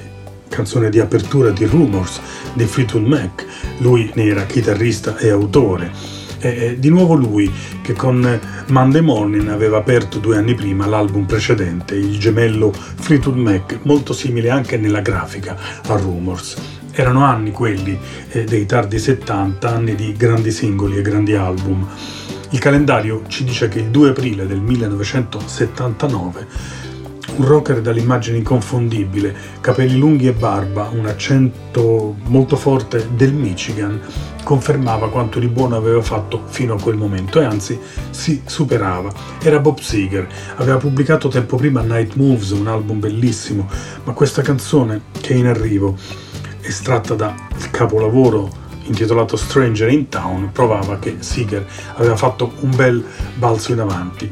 canzone 0.48 0.90
di 0.90 0.98
apertura 0.98 1.50
di 1.50 1.64
Rumors 1.64 2.20
di 2.54 2.64
Fleetwood 2.64 3.06
Mac, 3.06 3.46
lui 3.78 4.10
ne 4.14 4.24
era 4.24 4.44
chitarrista 4.46 5.16
e 5.16 5.30
autore. 5.30 5.92
E, 6.40 6.74
di 6.80 6.88
nuovo 6.88 7.14
lui 7.14 7.48
che 7.82 7.92
con 7.92 8.40
Monday 8.66 9.00
Morning 9.00 9.48
aveva 9.48 9.78
aperto 9.78 10.18
due 10.18 10.38
anni 10.38 10.56
prima 10.56 10.86
l'album 10.86 11.24
precedente, 11.24 11.94
il 11.94 12.18
gemello 12.18 12.72
Fleetwood 12.72 13.36
Mac, 13.36 13.78
molto 13.82 14.12
simile 14.12 14.50
anche 14.50 14.76
nella 14.76 15.02
grafica 15.02 15.56
a 15.86 15.96
Rumors. 15.96 16.56
Erano 16.90 17.22
anni 17.22 17.52
quelli 17.52 17.96
eh, 18.30 18.42
dei 18.42 18.66
tardi 18.66 18.98
70, 18.98 19.72
anni 19.72 19.94
di 19.94 20.14
grandi 20.14 20.50
singoli 20.50 20.98
e 20.98 21.02
grandi 21.02 21.36
album. 21.36 21.86
Il 22.50 22.58
calendario 22.58 23.24
ci 23.28 23.44
dice 23.44 23.68
che 23.68 23.80
il 23.80 23.88
2 23.90 24.08
aprile 24.10 24.46
del 24.46 24.60
1979 24.60 26.46
un 27.36 27.44
rocker 27.46 27.80
dall'immagine 27.80 28.38
inconfondibile, 28.38 29.34
capelli 29.60 29.96
lunghi 29.96 30.26
e 30.26 30.32
barba, 30.32 30.90
un 30.92 31.06
accento 31.06 32.16
molto 32.24 32.56
forte 32.56 33.06
del 33.14 33.32
Michigan, 33.32 34.00
confermava 34.42 35.10
quanto 35.10 35.38
di 35.38 35.46
buono 35.46 35.76
aveva 35.76 36.02
fatto 36.02 36.42
fino 36.46 36.74
a 36.74 36.80
quel 36.80 36.96
momento 36.96 37.40
e 37.40 37.44
anzi 37.44 37.78
si 38.10 38.42
superava. 38.44 39.12
Era 39.40 39.60
Bob 39.60 39.78
Seger, 39.78 40.26
aveva 40.56 40.78
pubblicato 40.78 41.28
tempo 41.28 41.56
prima 41.56 41.82
Night 41.82 42.14
Moves, 42.14 42.50
un 42.50 42.66
album 42.66 42.98
bellissimo, 42.98 43.68
ma 44.04 44.12
questa 44.14 44.42
canzone 44.42 45.02
che 45.20 45.34
è 45.34 45.36
in 45.36 45.46
arrivo, 45.46 45.96
estratta 46.60 47.14
dal 47.14 47.34
capolavoro 47.70 48.66
intitolato 48.88 49.36
Stranger 49.36 49.88
in 49.90 50.08
Town, 50.08 50.50
provava 50.52 50.98
che 50.98 51.18
Seeger 51.20 51.66
aveva 51.94 52.16
fatto 52.16 52.52
un 52.60 52.74
bel 52.74 53.04
balzo 53.36 53.72
in 53.72 53.80
avanti. 53.80 54.30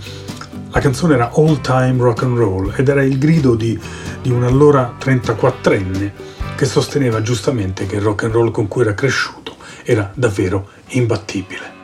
La 0.70 0.80
canzone 0.80 1.14
era 1.14 1.30
All 1.34 1.60
Time 1.60 1.96
Rock 1.98 2.22
and 2.24 2.36
Roll 2.36 2.74
ed 2.76 2.88
era 2.88 3.02
il 3.02 3.18
grido 3.18 3.54
di, 3.54 3.78
di 4.20 4.30
un 4.30 4.42
allora 4.42 4.96
34enne 5.00 6.10
che 6.56 6.64
sosteneva 6.64 7.22
giustamente 7.22 7.86
che 7.86 7.96
il 7.96 8.02
rock 8.02 8.24
and 8.24 8.32
roll 8.32 8.50
con 8.50 8.66
cui 8.66 8.82
era 8.82 8.94
cresciuto 8.94 9.56
era 9.84 10.10
davvero 10.14 10.68
imbattibile. 10.88 11.75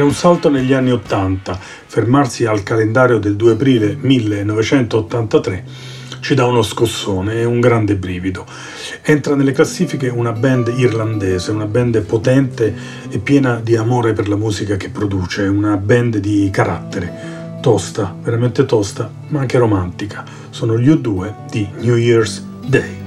Fare 0.00 0.12
un 0.12 0.18
salto 0.18 0.48
negli 0.48 0.72
anni 0.72 0.92
80, 0.92 1.58
fermarsi 1.60 2.46
al 2.46 2.62
calendario 2.62 3.18
del 3.18 3.36
2 3.36 3.52
aprile 3.52 3.98
1983 4.00 5.64
ci 6.20 6.34
dà 6.34 6.46
uno 6.46 6.62
scossone 6.62 7.34
e 7.34 7.44
un 7.44 7.60
grande 7.60 7.96
brivido. 7.96 8.46
Entra 9.02 9.34
nelle 9.34 9.52
classifiche 9.52 10.08
una 10.08 10.32
band 10.32 10.72
irlandese, 10.74 11.50
una 11.50 11.66
band 11.66 12.00
potente 12.00 12.74
e 13.10 13.18
piena 13.18 13.60
di 13.62 13.76
amore 13.76 14.14
per 14.14 14.26
la 14.26 14.36
musica 14.36 14.78
che 14.78 14.88
produce, 14.88 15.42
una 15.42 15.76
band 15.76 16.16
di 16.16 16.48
carattere, 16.50 17.58
tosta, 17.60 18.16
veramente 18.22 18.64
tosta, 18.64 19.12
ma 19.28 19.40
anche 19.40 19.58
romantica. 19.58 20.24
Sono 20.48 20.78
gli 20.78 20.88
U2 20.88 21.50
di 21.50 21.68
New 21.80 21.96
Year's 21.96 22.42
Day. 22.66 22.99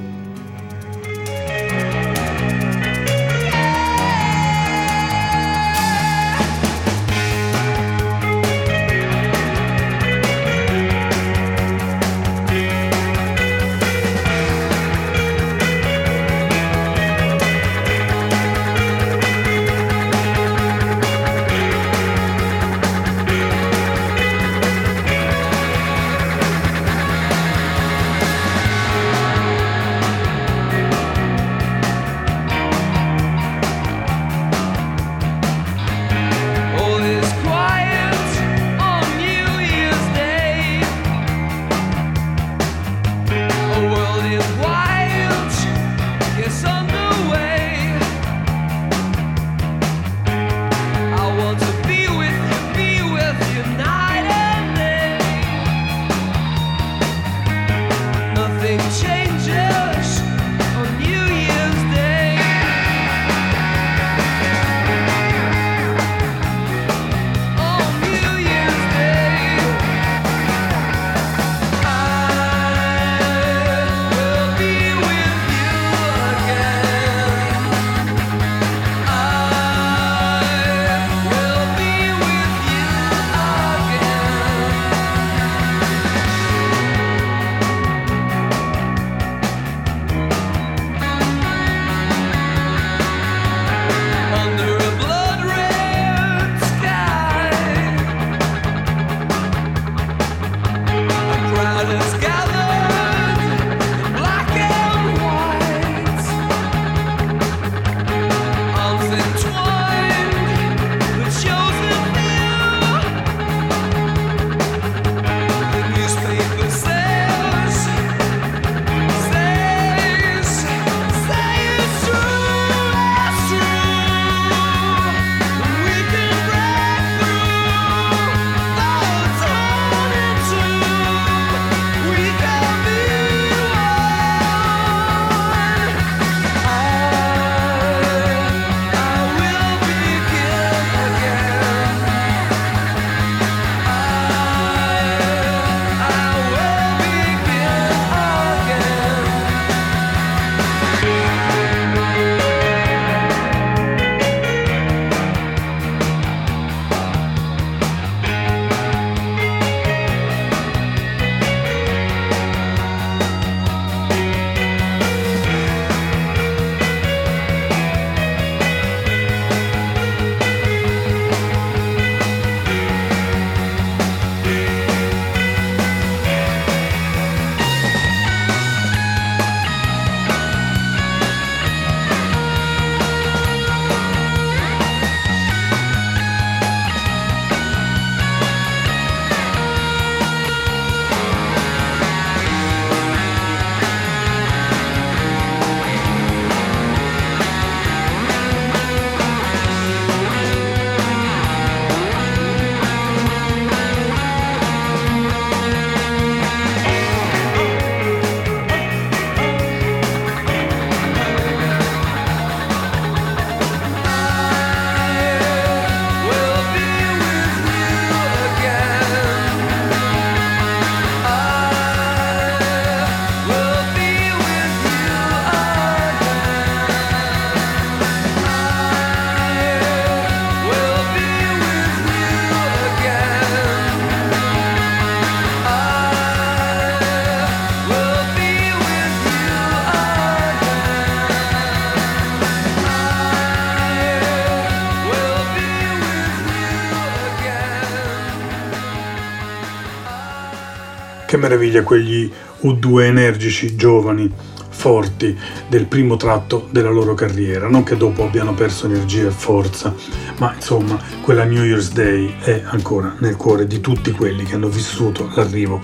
Meraviglia 251.44 251.84
quegli 251.84 252.32
U2 252.62 253.02
energici, 253.02 253.76
giovani, 253.76 254.32
forti 254.70 255.38
del 255.68 255.88
primo 255.88 256.16
tratto 256.16 256.70
della 256.72 256.90
loro 256.90 257.16
carriera, 257.16 257.68
non 257.68 257.84
che 257.84 257.98
dopo 257.98 258.24
abbiano 258.24 258.54
perso 258.54 258.86
energia 258.86 259.28
e 259.28 259.32
forza, 259.32 259.94
ma 260.38 260.54
insomma 260.56 260.98
quella 261.22 261.44
New 261.44 261.66
Year's 261.66 261.92
Day 261.92 262.34
è 262.40 262.64
ancora 262.66 263.14
nel 263.20 263.36
cuore 263.36 263.68
di 263.68 263.82
tutti 263.82 264.12
quelli 264.12 264.46
che 264.46 264.56
hanno 264.56 264.70
vissuto 264.70 265.30
l'arrivo 265.36 265.82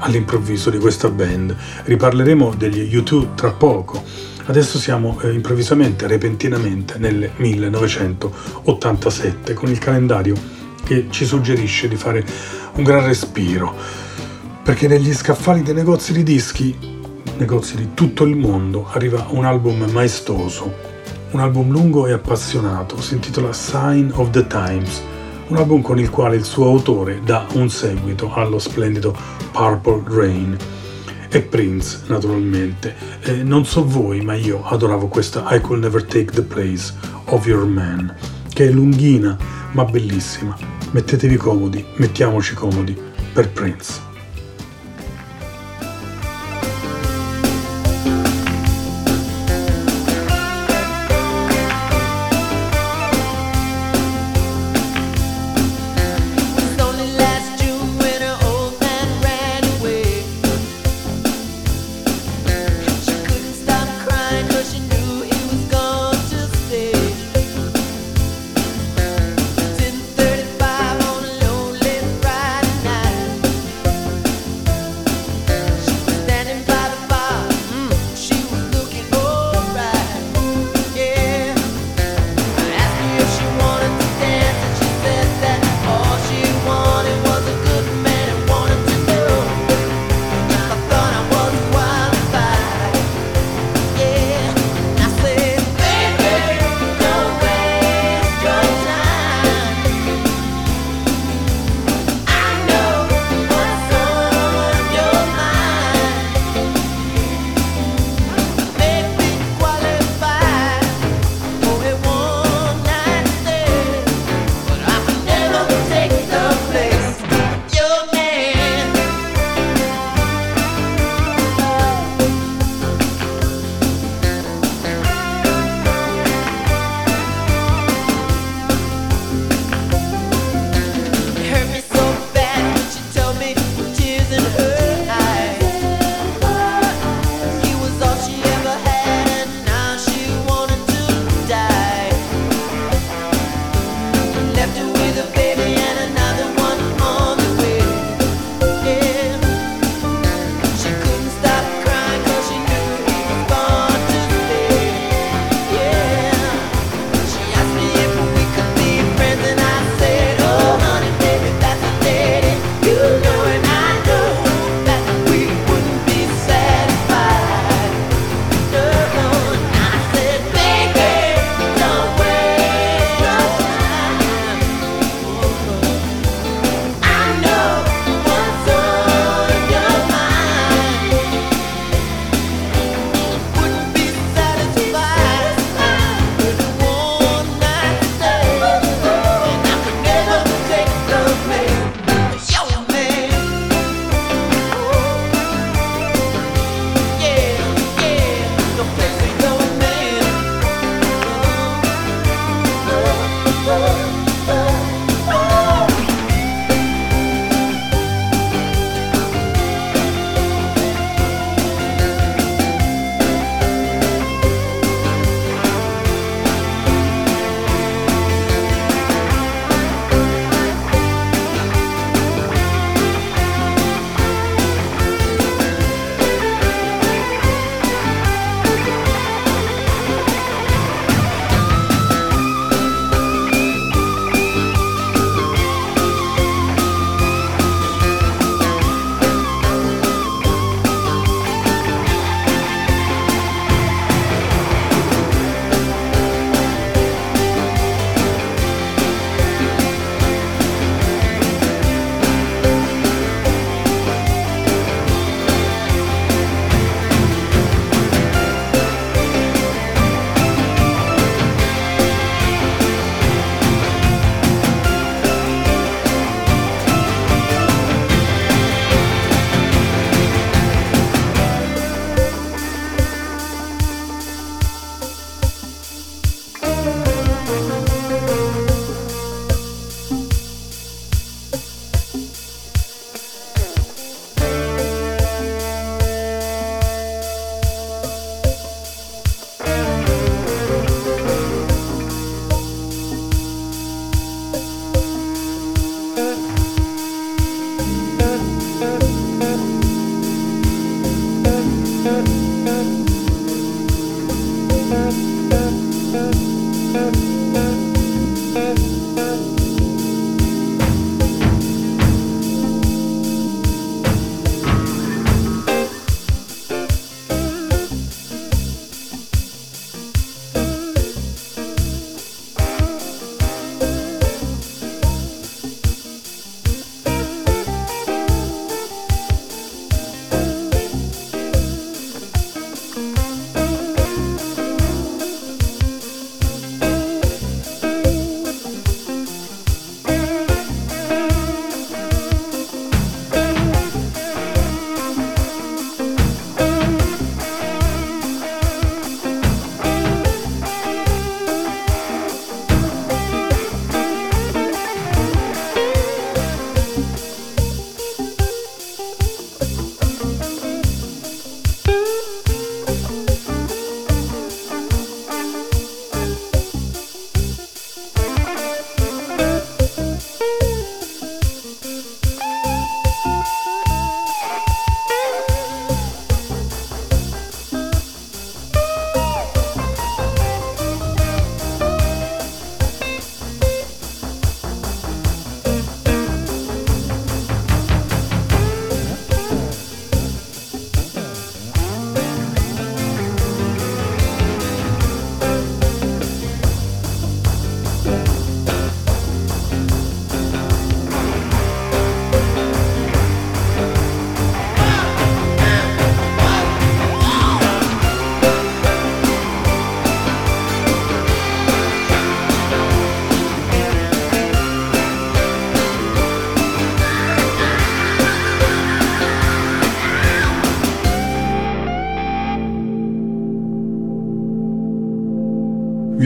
all'improvviso 0.00 0.68
di 0.68 0.76
questa 0.76 1.08
band. 1.08 1.56
Riparleremo 1.84 2.52
degli 2.54 2.94
U2 2.94 3.34
tra 3.34 3.52
poco. 3.52 4.04
Adesso 4.44 4.78
siamo 4.78 5.18
eh, 5.22 5.32
improvvisamente, 5.32 6.06
repentinamente 6.06 6.98
nel 6.98 7.30
1987 7.36 9.54
con 9.54 9.70
il 9.70 9.78
calendario 9.78 10.34
che 10.84 11.06
ci 11.10 11.24
suggerisce 11.24 11.88
di 11.88 11.96
fare 11.96 12.22
un 12.74 12.82
gran 12.82 13.06
respiro, 13.06 13.74
perché 14.62 14.86
negli 14.86 15.12
scaffali 15.12 15.62
dei 15.62 15.74
negozi 15.74 16.12
di 16.12 16.22
dischi, 16.22 16.76
negozi 17.36 17.76
di 17.76 17.94
tutto 17.94 18.22
il 18.24 18.36
mondo, 18.36 18.86
arriva 18.92 19.26
un 19.30 19.44
album 19.44 19.90
maestoso, 19.90 20.72
un 21.32 21.40
album 21.40 21.70
lungo 21.70 22.06
e 22.06 22.12
appassionato, 22.12 23.00
si 23.00 23.14
intitola 23.14 23.52
Sign 23.52 24.10
of 24.12 24.30
the 24.30 24.46
Times, 24.46 25.02
un 25.48 25.56
album 25.56 25.82
con 25.82 25.98
il 25.98 26.10
quale 26.10 26.36
il 26.36 26.44
suo 26.44 26.66
autore 26.66 27.20
dà 27.24 27.44
un 27.54 27.68
seguito 27.70 28.32
allo 28.32 28.60
splendido 28.60 29.16
Purple 29.50 30.02
Rain 30.06 30.56
e 31.28 31.40
Prince 31.42 32.02
naturalmente. 32.06 32.94
Eh, 33.22 33.42
non 33.42 33.64
so 33.64 33.84
voi, 33.84 34.20
ma 34.20 34.34
io 34.34 34.64
adoravo 34.64 35.08
questa 35.08 35.44
I 35.50 35.60
Could 35.60 35.82
Never 35.82 36.04
Take 36.04 36.32
the 36.32 36.42
Place 36.42 36.94
of 37.26 37.46
Your 37.46 37.66
Man, 37.66 38.14
che 38.52 38.68
è 38.68 38.70
lunghina 38.70 39.36
ma 39.72 39.84
bellissima. 39.84 40.56
Mettetevi 40.92 41.36
comodi, 41.36 41.84
mettiamoci 41.96 42.54
comodi 42.54 42.96
per 43.32 43.50
Prince. 43.50 44.11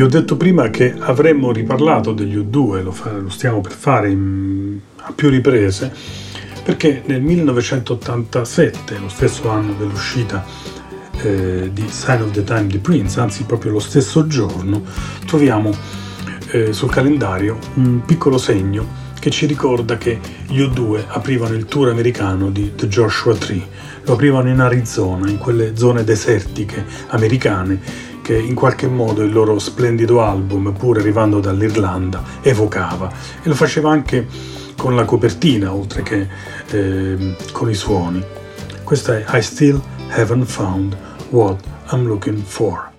Ho 0.07 0.09
detto 0.09 0.37
prima 0.37 0.71
che 0.71 0.95
avremmo 0.97 1.51
riparlato 1.51 2.13
degli 2.13 2.37
U2, 2.37 2.83
lo, 2.83 2.93
fa- 2.93 3.11
lo 3.11 3.29
stiamo 3.29 3.61
per 3.61 3.73
fare 3.73 4.09
in- 4.09 4.79
a 4.99 5.13
più 5.13 5.29
riprese, 5.29 5.93
perché 6.63 7.03
nel 7.07 7.21
1987, 7.23 8.99
lo 8.99 9.09
stesso 9.09 9.49
anno 9.49 9.75
dell'uscita 9.75 10.45
eh, 11.23 11.71
di 11.73 11.89
Sign 11.89 12.21
of 12.23 12.31
the 12.31 12.45
Time 12.45 12.67
di 12.67 12.79
Prince, 12.79 13.19
anzi 13.19 13.45
proprio 13.45 13.73
lo 13.73 13.81
stesso 13.81 14.29
giorno, 14.29 14.85
troviamo 15.27 15.73
eh, 16.51 16.73
sul 16.73 16.91
calendario 16.91 17.59
un 17.75 18.03
piccolo 18.05 18.39
segno 18.39 19.05
che 19.19 19.31
ci 19.31 19.47
ricorda 19.47 19.99
che 19.99 20.21
gli 20.47 20.61
U2 20.61 21.05
aprivano 21.09 21.55
il 21.55 21.65
tour 21.65 21.89
americano 21.89 22.51
di 22.51 22.75
The 22.77 22.87
Joshua 22.87 23.35
Tree. 23.35 23.67
Lo 24.05 24.13
aprivano 24.13 24.51
in 24.51 24.61
Arizona, 24.61 25.29
in 25.29 25.39
quelle 25.39 25.77
zone 25.77 26.05
desertiche 26.05 26.85
americane 27.09 28.06
che 28.27 28.37
in 28.37 28.57
qualche 28.57 28.89
modo 28.89 29.23
il 29.23 29.33
loro 29.33 29.57
splendido 29.61 30.21
album, 30.21 30.73
pur 30.77 30.99
arrivando 30.99 31.39
dall'Irlanda, 31.39 32.25
evocava. 32.43 33.09
E 33.41 33.49
lo 33.49 33.55
faceva 33.55 33.93
anche 33.93 34.27
con 34.77 34.97
la 34.97 35.05
copertina, 35.05 35.73
oltre 35.73 36.03
che 36.03 36.27
eh, 36.71 37.37
con 37.53 37.71
i 37.71 37.75
suoni. 37.75 38.21
Questa 38.83 39.17
è 39.17 39.25
I 39.39 39.41
Still 39.41 39.81
Haven't 40.09 40.47
Found 40.47 40.97
What 41.29 41.63
I'm 41.93 42.05
Looking 42.05 42.43
For. 42.43 42.95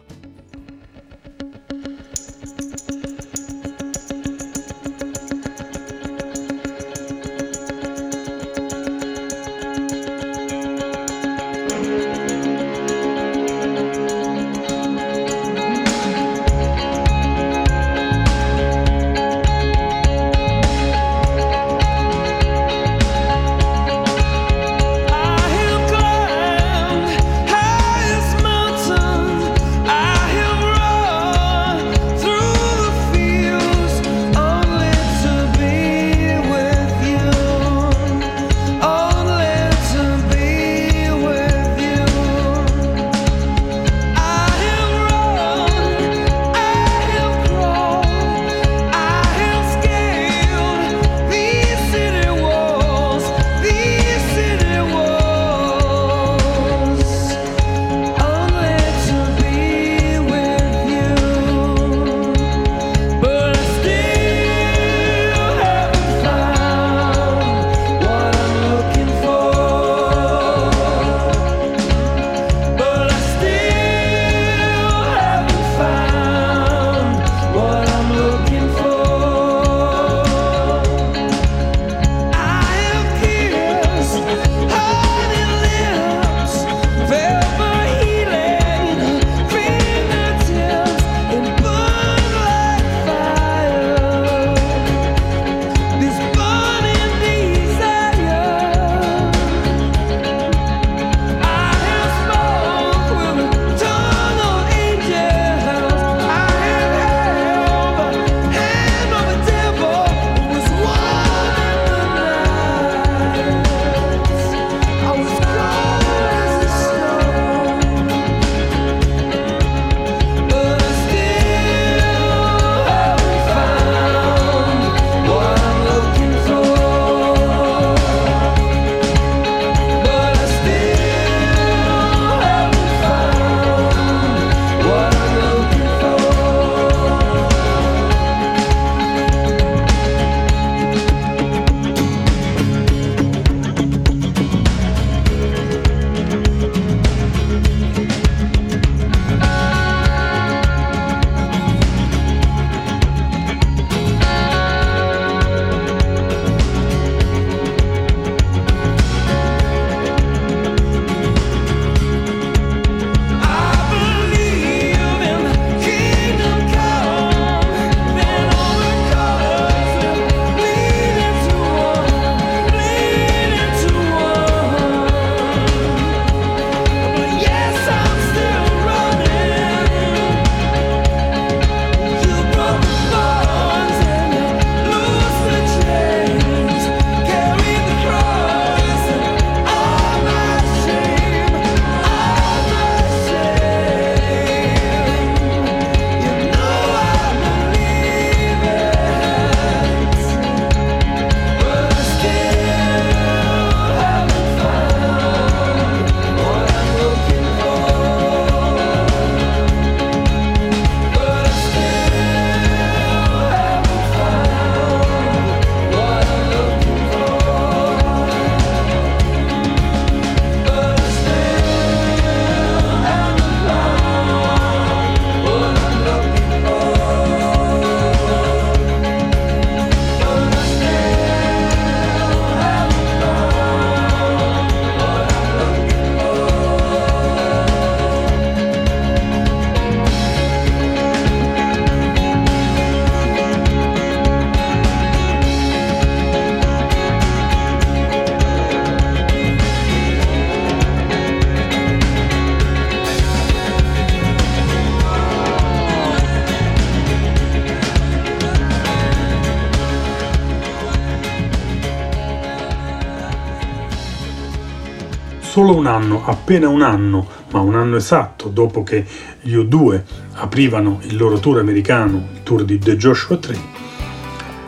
Anno, 265.97 266.23
appena 266.25 266.69
un 266.69 266.81
anno, 266.81 267.27
ma 267.51 267.59
un 267.59 267.75
anno 267.75 267.95
esatto 267.97 268.49
dopo 268.49 268.83
che 268.83 269.05
gli 269.41 269.55
U2 269.55 270.01
aprivano 270.33 270.99
il 271.03 271.17
loro 271.17 271.39
tour 271.39 271.59
americano, 271.59 272.27
il 272.33 272.43
tour 272.43 272.63
di 272.63 272.77
The 272.77 272.95
Joshua 272.95 273.37
Tree, 273.37 273.59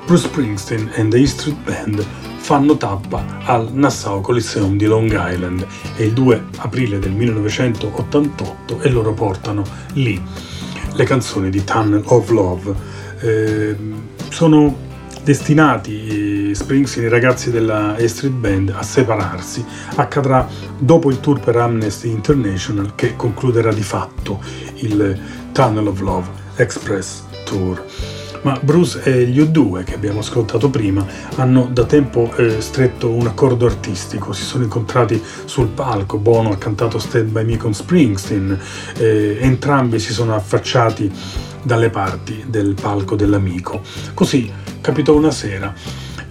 Bruce 0.06 0.28
Springsteen 0.28 0.92
and 0.96 1.12
the 1.12 1.20
E 1.20 1.28
Street 1.28 1.58
Band 1.64 2.06
fanno 2.38 2.78
tappa 2.78 3.24
al 3.44 3.72
Nassau 3.74 4.22
Coliseum 4.22 4.76
di 4.76 4.86
Long 4.86 5.12
Island 5.12 5.66
e 5.96 6.06
il 6.06 6.14
2 6.14 6.46
aprile 6.58 6.98
del 6.98 7.12
1988 7.12 8.82
e 8.82 8.90
loro 8.90 9.14
portano 9.14 9.64
lì 9.94 10.20
le 10.94 11.04
canzoni 11.04 11.52
di 11.52 11.64
Tunnel 11.64 12.02
of 12.06 12.30
Love. 12.30 12.74
Eh, 13.20 13.76
sono 14.30 14.76
destinati 15.24 16.19
Springsteen 16.70 17.08
i 17.08 17.10
ragazzi 17.10 17.50
della 17.50 17.96
E 17.96 18.08
Street 18.08 18.36
Band 18.36 18.70
a 18.70 18.84
separarsi. 18.84 19.66
Accadrà 19.96 20.48
dopo 20.78 21.10
il 21.10 21.20
tour 21.20 21.40
per 21.40 21.56
Amnesty 21.56 22.12
International 22.12 22.94
che 22.94 23.16
concluderà 23.16 23.74
di 23.74 23.82
fatto 23.82 24.40
il 24.76 25.20
Tunnel 25.52 25.88
of 25.88 26.00
Love 26.00 26.28
Express 26.58 27.24
Tour. 27.44 27.84
Ma 28.44 28.56
Bruce 28.62 29.02
e 29.02 29.26
gli 29.26 29.42
U2 29.42 29.84
che 29.84 29.96
abbiamo 29.96 30.20
ascoltato 30.20 30.70
prima 30.70 31.04
hanno 31.38 31.68
da 31.72 31.86
tempo 31.86 32.32
eh, 32.36 32.62
stretto 32.62 33.10
un 33.10 33.26
accordo 33.26 33.66
artistico, 33.66 34.32
si 34.32 34.44
sono 34.44 34.64
incontrati 34.64 35.20
sul 35.46 35.70
palco, 35.70 36.20
Bono 36.20 36.52
ha 36.52 36.58
cantato 36.58 37.00
Stand 37.00 37.32
By 37.32 37.46
Me 37.46 37.58
con 37.58 37.74
Springsteen, 37.74 38.60
eh, 38.96 39.40
entrambi 39.42 39.98
si 39.98 40.14
sono 40.14 40.36
affacciati 40.36 41.12
dalle 41.64 41.90
parti 41.90 42.46
del 42.48 42.76
palco 42.80 43.16
dell'amico. 43.16 43.82
Così 44.14 44.54
capitò 44.82 45.16
una 45.16 45.32
sera 45.32 45.74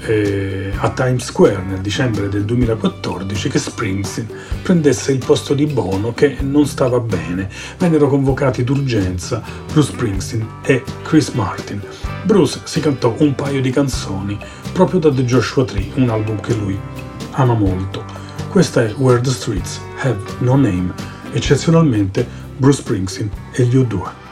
eh, 0.09 0.73
a 0.75 0.91
Times 0.91 1.25
Square 1.25 1.63
nel 1.63 1.81
dicembre 1.81 2.29
del 2.29 2.45
2014 2.45 3.49
che 3.51 3.59
Springsteen 3.59 4.29
prendesse 4.63 5.13
il 5.13 5.19
posto 5.19 5.53
di 5.53 5.67
Bono 5.67 6.15
che 6.15 6.39
non 6.41 6.67
stava 6.67 6.99
bene. 6.99 7.49
Vennero 7.77 8.09
convocati 8.09 8.65
d'urgenza 8.65 9.43
Bruce 9.71 9.93
Springsteen 9.93 10.47
e 10.65 10.83
Chris 11.03 11.29
Martin. 11.31 11.83
Bruce 12.25 12.61
si 12.65 12.81
cantò 12.81 13.15
un 13.19 13.35
paio 13.35 13.61
di 13.61 13.71
canzoni 13.71 14.39
proprio 14.73 14.99
da 14.99 15.13
The 15.13 15.25
Joshua 15.25 15.65
Tree, 15.65 15.91
un 15.95 16.09
album 16.09 16.41
che 16.41 16.55
lui 16.55 16.79
ama 17.33 17.55
molto. 17.55 18.05
Questa 18.49 18.83
è 18.83 18.95
Where 18.97 19.21
the 19.21 19.31
Streets 19.31 19.79
Have 19.99 20.19
No 20.39 20.57
Name, 20.57 20.93
eccezionalmente 21.33 22.27
Bruce 22.57 22.81
Springsteen 22.81 23.31
e 23.53 23.65
gli 23.65 23.77
U2. 23.77 24.28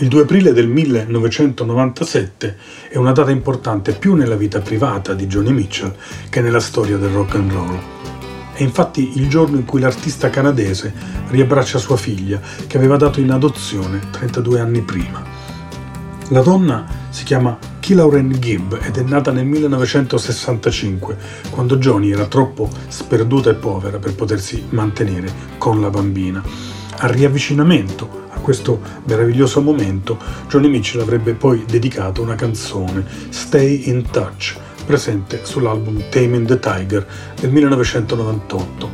Il 0.00 0.06
2 0.06 0.22
aprile 0.22 0.52
del 0.52 0.68
1997 0.68 2.56
è 2.88 2.96
una 2.98 3.10
data 3.10 3.32
importante 3.32 3.94
più 3.94 4.14
nella 4.14 4.36
vita 4.36 4.60
privata 4.60 5.12
di 5.12 5.26
Johnny 5.26 5.50
Mitchell 5.50 5.92
che 6.30 6.40
nella 6.40 6.60
storia 6.60 6.96
del 6.98 7.08
rock 7.10 7.34
and 7.34 7.50
roll. 7.50 7.76
È 8.52 8.62
infatti 8.62 9.18
il 9.18 9.28
giorno 9.28 9.56
in 9.56 9.64
cui 9.64 9.80
l'artista 9.80 10.30
canadese 10.30 10.94
riabbraccia 11.30 11.78
sua 11.78 11.96
figlia 11.96 12.40
che 12.68 12.76
aveva 12.76 12.96
dato 12.96 13.18
in 13.18 13.32
adozione 13.32 13.98
32 14.12 14.60
anni 14.60 14.82
prima. 14.82 15.20
La 16.28 16.42
donna 16.42 16.86
si 17.08 17.24
chiama 17.24 17.58
Kilauren 17.80 18.30
Gibb 18.38 18.74
ed 18.80 18.98
è 18.98 19.02
nata 19.02 19.32
nel 19.32 19.46
1965, 19.46 21.16
quando 21.50 21.76
Johnny 21.76 22.12
era 22.12 22.26
troppo 22.26 22.70
sperduta 22.86 23.50
e 23.50 23.54
povera 23.54 23.98
per 23.98 24.14
potersi 24.14 24.64
mantenere 24.68 25.28
con 25.58 25.80
la 25.80 25.90
bambina. 25.90 26.40
Al 26.98 27.08
riavvicinamento 27.10 28.17
questo 28.48 28.80
meraviglioso 29.04 29.60
momento, 29.60 30.16
Johnny 30.48 30.68
Mitchell 30.68 31.02
avrebbe 31.02 31.34
poi 31.34 31.66
dedicato 31.68 32.22
una 32.22 32.34
canzone, 32.34 33.04
Stay 33.28 33.90
in 33.90 34.08
Touch, 34.10 34.56
presente 34.86 35.40
sull'album 35.42 36.08
Taming 36.08 36.46
the 36.46 36.58
Tiger 36.58 37.06
del 37.38 37.50
1998. 37.50 38.90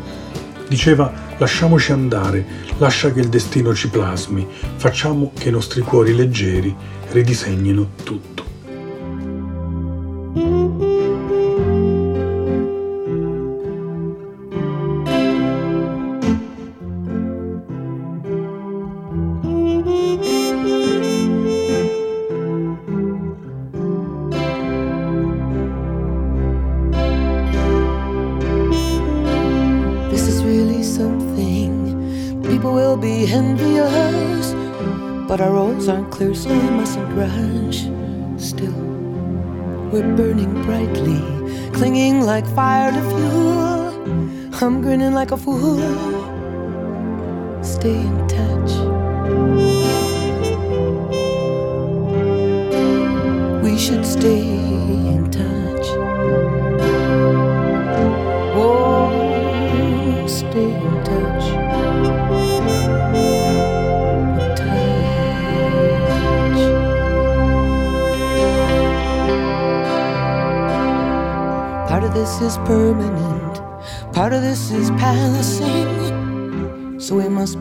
Diceva 0.66 1.36
lasciamoci 1.38 1.92
andare, 1.92 2.44
lascia 2.78 3.12
che 3.12 3.20
il 3.20 3.28
destino 3.28 3.72
ci 3.76 3.88
plasmi, 3.90 4.44
facciamo 4.74 5.30
che 5.38 5.50
i 5.50 5.52
nostri 5.52 5.82
cuori 5.82 6.16
leggeri 6.16 6.74
ridisegnino 7.12 7.90
tutto. 8.02 8.33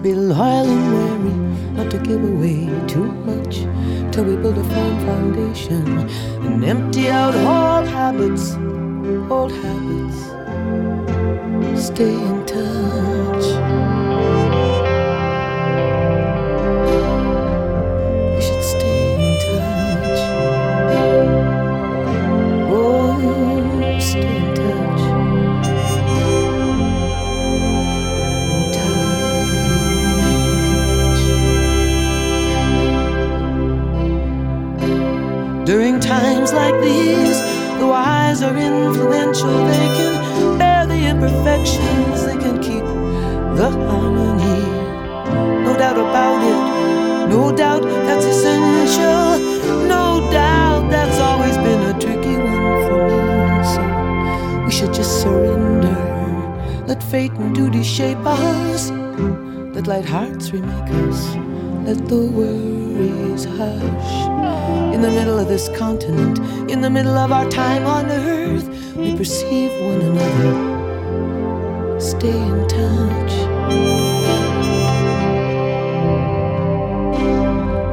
Be 0.03 0.13
loyal 0.13 0.67
and 0.67 0.93
wary 0.93 1.34
not 1.77 1.89
to 1.89 1.97
give 1.99 2.21
away 2.21 2.67
too 2.88 3.05
much 3.23 3.59
till 4.11 4.25
we 4.25 4.35
build 4.35 4.57
a 4.57 4.63
firm 4.65 5.05
foundation 5.05 5.88
and 6.45 6.65
empty 6.65 7.07
out 7.07 7.34
old 7.34 7.88
habits, 7.88 8.55
old 9.31 9.53
habits. 9.63 10.19
Stay 11.88 12.13
in 12.13 12.45
touch. 12.45 13.32
Influential. 38.64 39.56
They 39.68 39.88
can 39.98 40.57
bear 40.57 40.85
the 40.85 40.99
imperfections, 41.11 42.26
they 42.26 42.38
can 42.38 42.61
keep 42.61 42.85
the 43.57 43.69
harmony. 43.88 44.61
No 45.65 45.76
doubt 45.77 45.98
about 45.98 46.41
it, 46.52 47.30
no 47.30 47.56
doubt 47.56 47.84
that's 48.07 48.26
essential. 48.26 49.88
No 49.88 50.30
doubt 50.31 50.90
that's 50.90 51.19
always 51.19 51.57
been 51.57 51.81
a 51.91 51.99
tricky 51.99 52.35
one 52.38 52.77
for 52.88 52.99
me. 53.07 53.19
So 53.73 53.81
we 54.65 54.72
should 54.72 54.94
just 54.94 55.22
surrender. 55.22 55.98
Let 56.88 57.02
fate 57.02 57.31
and 57.34 57.56
duty 57.56 57.84
shape 57.84 58.26
us. 58.26 58.91
Let 59.76 59.88
light 59.88 60.06
hearts 60.06 60.52
remake 60.52 60.91
us. 61.07 61.35
Let 61.85 62.07
the 62.07 62.27
worries 62.93 63.45
hush. 63.45 64.13
In 64.93 65.01
the 65.01 65.11
middle 65.11 65.39
of 65.39 65.47
this 65.47 65.69
continent, 65.77 66.39
in 66.69 66.81
the 66.81 66.89
middle 66.89 67.17
of 67.17 67.31
our 67.31 67.49
time 67.49 67.85
on 67.85 68.05
earth, 68.11 68.67
we 68.95 69.15
perceive 69.17 69.71
one 69.81 70.01
another. 70.01 70.79
stay 71.99 72.37
in 72.51 72.67
touch. 72.67 73.33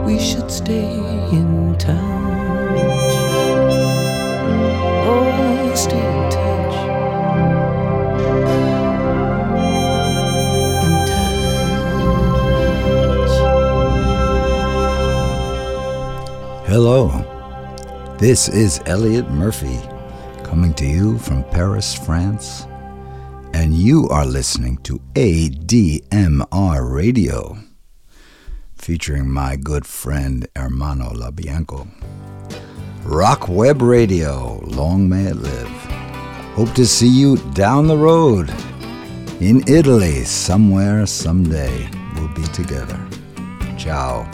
We 0.06 0.18
should 0.18 0.50
stay 0.50 0.92
in 1.32 1.76
touch. 1.78 1.98
Oh, 5.06 5.72
stay 5.74 6.09
Hello, 16.70 17.08
this 18.20 18.48
is 18.48 18.80
Elliot 18.86 19.28
Murphy 19.28 19.80
coming 20.44 20.72
to 20.74 20.86
you 20.86 21.18
from 21.18 21.42
Paris, 21.50 21.96
France, 21.96 22.64
and 23.52 23.74
you 23.74 24.08
are 24.08 24.24
listening 24.24 24.76
to 24.84 25.00
ADMR 25.14 26.88
Radio, 26.88 27.58
featuring 28.76 29.28
my 29.28 29.56
good 29.56 29.84
friend 29.84 30.46
Hermano 30.54 31.10
LaBianco. 31.10 31.88
Rock 33.02 33.48
Web 33.48 33.82
Radio, 33.82 34.60
long 34.64 35.08
may 35.08 35.24
it 35.24 35.38
live. 35.38 35.68
Hope 36.54 36.72
to 36.74 36.86
see 36.86 37.08
you 37.08 37.38
down 37.52 37.88
the 37.88 37.98
road 37.98 38.48
in 39.40 39.64
Italy, 39.66 40.22
somewhere, 40.22 41.04
someday. 41.04 41.90
We'll 42.14 42.32
be 42.32 42.44
together. 42.44 43.04
Ciao. 43.76 44.30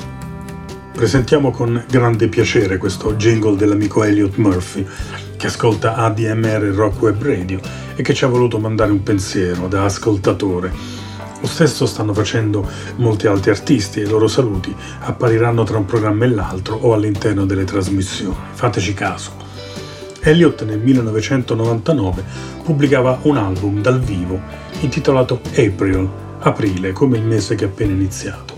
Presentiamo 0.96 1.50
con 1.50 1.84
grande 1.90 2.26
piacere 2.26 2.78
questo 2.78 3.16
jingle 3.16 3.54
dell'amico 3.54 4.02
Elliot 4.02 4.36
Murphy 4.36 4.86
che 5.36 5.48
ascolta 5.48 5.94
ADMR 5.94 6.72
Rock 6.74 7.02
Web 7.02 7.22
Radio 7.22 7.60
e 7.94 8.02
che 8.02 8.14
ci 8.14 8.24
ha 8.24 8.28
voluto 8.28 8.58
mandare 8.58 8.92
un 8.92 9.02
pensiero 9.02 9.68
da 9.68 9.84
ascoltatore. 9.84 10.72
Lo 11.38 11.46
stesso 11.46 11.84
stanno 11.84 12.14
facendo 12.14 12.66
molti 12.96 13.26
altri 13.26 13.50
artisti 13.50 14.00
e 14.00 14.04
i 14.04 14.08
loro 14.08 14.26
saluti 14.26 14.74
appariranno 15.00 15.64
tra 15.64 15.76
un 15.76 15.84
programma 15.84 16.24
e 16.24 16.28
l'altro 16.28 16.76
o 16.76 16.94
all'interno 16.94 17.44
delle 17.44 17.64
trasmissioni. 17.64 18.34
Fateci 18.52 18.94
caso. 18.94 19.32
Elliot 20.22 20.64
nel 20.64 20.80
1999 20.80 22.24
pubblicava 22.64 23.18
un 23.24 23.36
album 23.36 23.82
dal 23.82 24.00
vivo 24.00 24.40
intitolato 24.80 25.42
April, 25.58 26.08
aprile, 26.38 26.92
come 26.92 27.18
il 27.18 27.24
mese 27.24 27.54
che 27.54 27.66
è 27.66 27.68
appena 27.68 27.92
iniziato. 27.92 28.55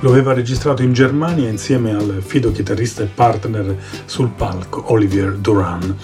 Lo 0.00 0.10
aveva 0.10 0.34
registrato 0.34 0.82
in 0.82 0.92
Germania 0.92 1.48
insieme 1.48 1.94
al 1.94 2.22
fido 2.24 2.52
chitarrista 2.52 3.02
e 3.02 3.06
partner 3.06 3.76
sul 4.04 4.28
palco 4.28 4.92
Olivier 4.92 5.32
Duran. 5.32 5.96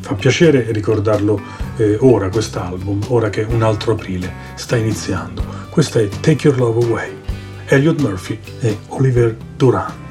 Fa 0.00 0.14
piacere 0.14 0.72
ricordarlo 0.72 1.40
eh, 1.76 1.96
ora 2.00 2.28
quest'album, 2.30 3.00
ora 3.08 3.30
che 3.30 3.46
un 3.48 3.62
altro 3.62 3.92
aprile 3.92 4.32
sta 4.54 4.76
iniziando. 4.76 5.42
Questa 5.70 6.00
è 6.00 6.08
Take 6.08 6.48
Your 6.48 6.58
Love 6.58 6.84
Away, 6.86 7.16
Elliot 7.66 8.00
Murphy 8.00 8.38
e 8.60 8.78
Oliver 8.88 9.36
Duran. 9.56 10.07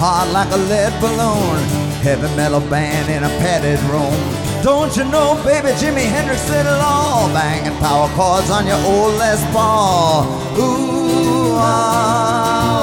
Hard 0.00 0.32
like 0.32 0.50
a 0.50 0.56
lead 0.56 0.96
balloon. 0.98 1.60
Heavy 2.00 2.34
metal 2.34 2.64
band 2.72 3.12
in 3.12 3.22
a 3.22 3.28
padded 3.36 3.78
room. 3.92 4.16
Don't 4.64 4.96
you 4.96 5.04
know, 5.04 5.36
baby, 5.44 5.68
Jimi 5.76 6.08
Hendrix 6.08 6.40
did 6.48 6.64
it 6.64 6.80
all. 6.80 7.28
Banging 7.36 7.76
power 7.84 8.08
chords 8.16 8.50
on 8.50 8.66
your 8.66 8.80
old 8.80 9.12
Les 9.20 9.44
Paul. 9.52 10.24
Ooh, 10.56 11.52
alright. 11.52 12.80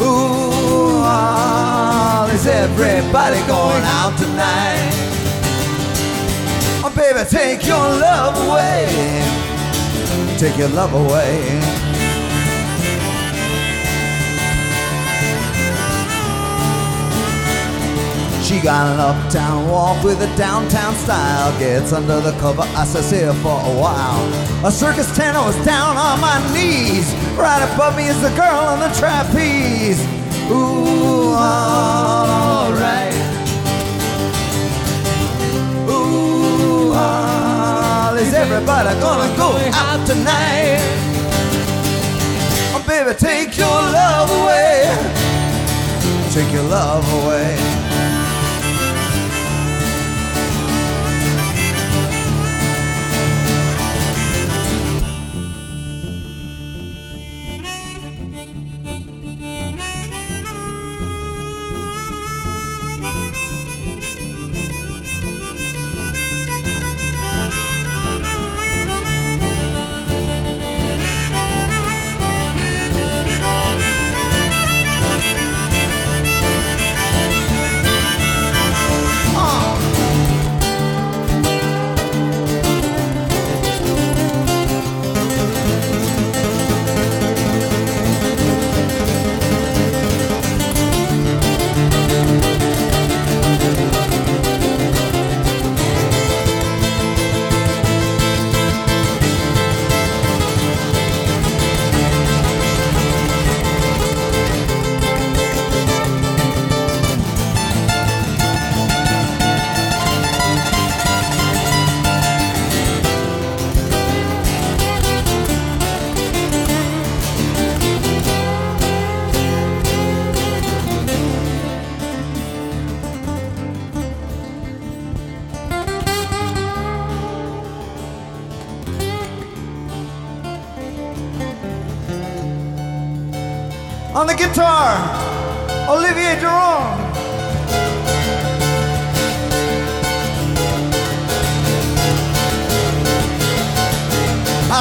Ooh, 0.00 1.04
all 1.04 2.26
is 2.32 2.46
everybody 2.46 3.40
going 3.44 3.84
out 4.00 4.16
tonight? 4.16 4.88
Oh, 6.80 6.92
baby, 6.96 7.28
take 7.28 7.66
your 7.66 7.76
love 7.76 8.40
away. 8.48 8.88
Take 10.38 10.56
your 10.56 10.70
love 10.70 10.94
away. 10.94 11.81
She 18.42 18.60
got 18.60 18.92
an 18.92 18.98
uptown 18.98 19.68
walk 19.68 20.02
with 20.02 20.20
a 20.20 20.36
downtown 20.36 20.94
style. 20.96 21.56
Gets 21.60 21.92
under 21.92 22.20
the 22.20 22.32
cover, 22.40 22.62
I 22.62 22.84
says 22.84 23.08
here 23.08 23.32
for 23.34 23.54
a 23.54 23.74
while. 23.80 24.66
A 24.66 24.70
circus 24.70 25.14
tenor 25.16 25.40
was 25.44 25.56
down 25.64 25.96
on 25.96 26.20
my 26.20 26.38
knees. 26.52 27.14
Right 27.38 27.62
above 27.72 27.96
me 27.96 28.08
is 28.08 28.20
the 28.20 28.30
girl 28.30 28.58
on 28.66 28.80
the 28.80 28.88
trapeze. 28.98 30.02
Ooh, 30.50 31.32
alright. 31.34 33.14
Ooh, 35.88 36.92
all 36.94 38.16
is 38.16 38.34
everybody 38.34 38.98
gonna 38.98 39.36
go 39.36 39.56
out 39.72 40.04
tonight? 40.04 40.82
Oh, 42.74 42.82
baby, 42.88 43.14
take 43.16 43.56
your 43.56 43.68
love 43.68 44.30
away. 44.42 44.90
Take 46.32 46.52
your 46.52 46.64
love 46.64 47.06
away. 47.22 47.81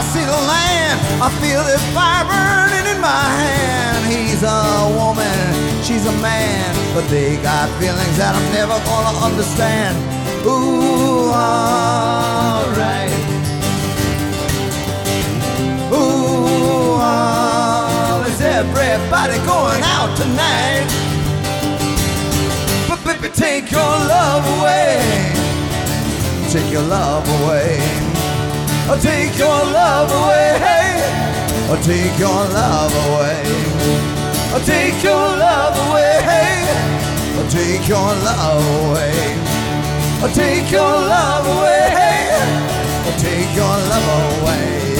I 0.01 0.03
see 0.05 0.25
the 0.25 0.41
land, 0.49 0.97
I 1.21 1.29
feel 1.37 1.61
the 1.61 1.77
fire 1.93 2.25
burning 2.25 2.89
in 2.89 2.99
my 2.99 3.25
hand. 3.37 4.01
He's 4.09 4.41
a 4.41 4.89
woman, 4.97 5.83
she's 5.83 6.07
a 6.07 6.11
man, 6.25 6.73
but 6.95 7.05
they 7.07 7.37
got 7.37 7.69
feelings 7.77 8.17
that 8.17 8.33
I'm 8.33 8.49
never 8.51 8.81
gonna 8.89 9.13
understand. 9.21 9.93
Ooh, 10.43 11.29
alright. 11.29 13.13
Ooh, 15.93 16.97
oh, 16.97 18.25
is 18.25 18.41
everybody 18.41 19.37
going 19.45 19.83
out 19.85 20.17
tonight? 20.17 20.89
But 22.89 23.05
baby, 23.05 23.29
take 23.35 23.69
your 23.69 23.93
love 24.09 24.41
away. 24.57 24.97
Take 26.49 26.71
your 26.73 26.81
love 26.89 27.21
away. 27.43 28.10
Oh, 28.89 28.97
take 29.01 29.37
your 29.37 29.47
love 29.47 30.11
away. 30.11 30.57
Oh, 31.69 31.79
take 31.81 32.17
your 32.19 32.29
love 32.29 32.93
away. 33.07 33.43
Oh, 34.53 34.61
take 34.65 35.01
your 35.03 35.15
love 35.15 35.77
away. 35.87 36.19
Oh, 37.37 37.47
take 37.49 37.87
your 37.87 38.11
love 38.27 38.63
away. 38.89 39.13
Oh, 40.23 40.29
take 40.33 40.69
your 40.71 40.81
love 40.81 41.47
away. 41.47 41.87
Oh, 43.07 43.15
take 43.17 43.55
your 43.55 43.77
love 43.91 44.41
away. 44.41 44.90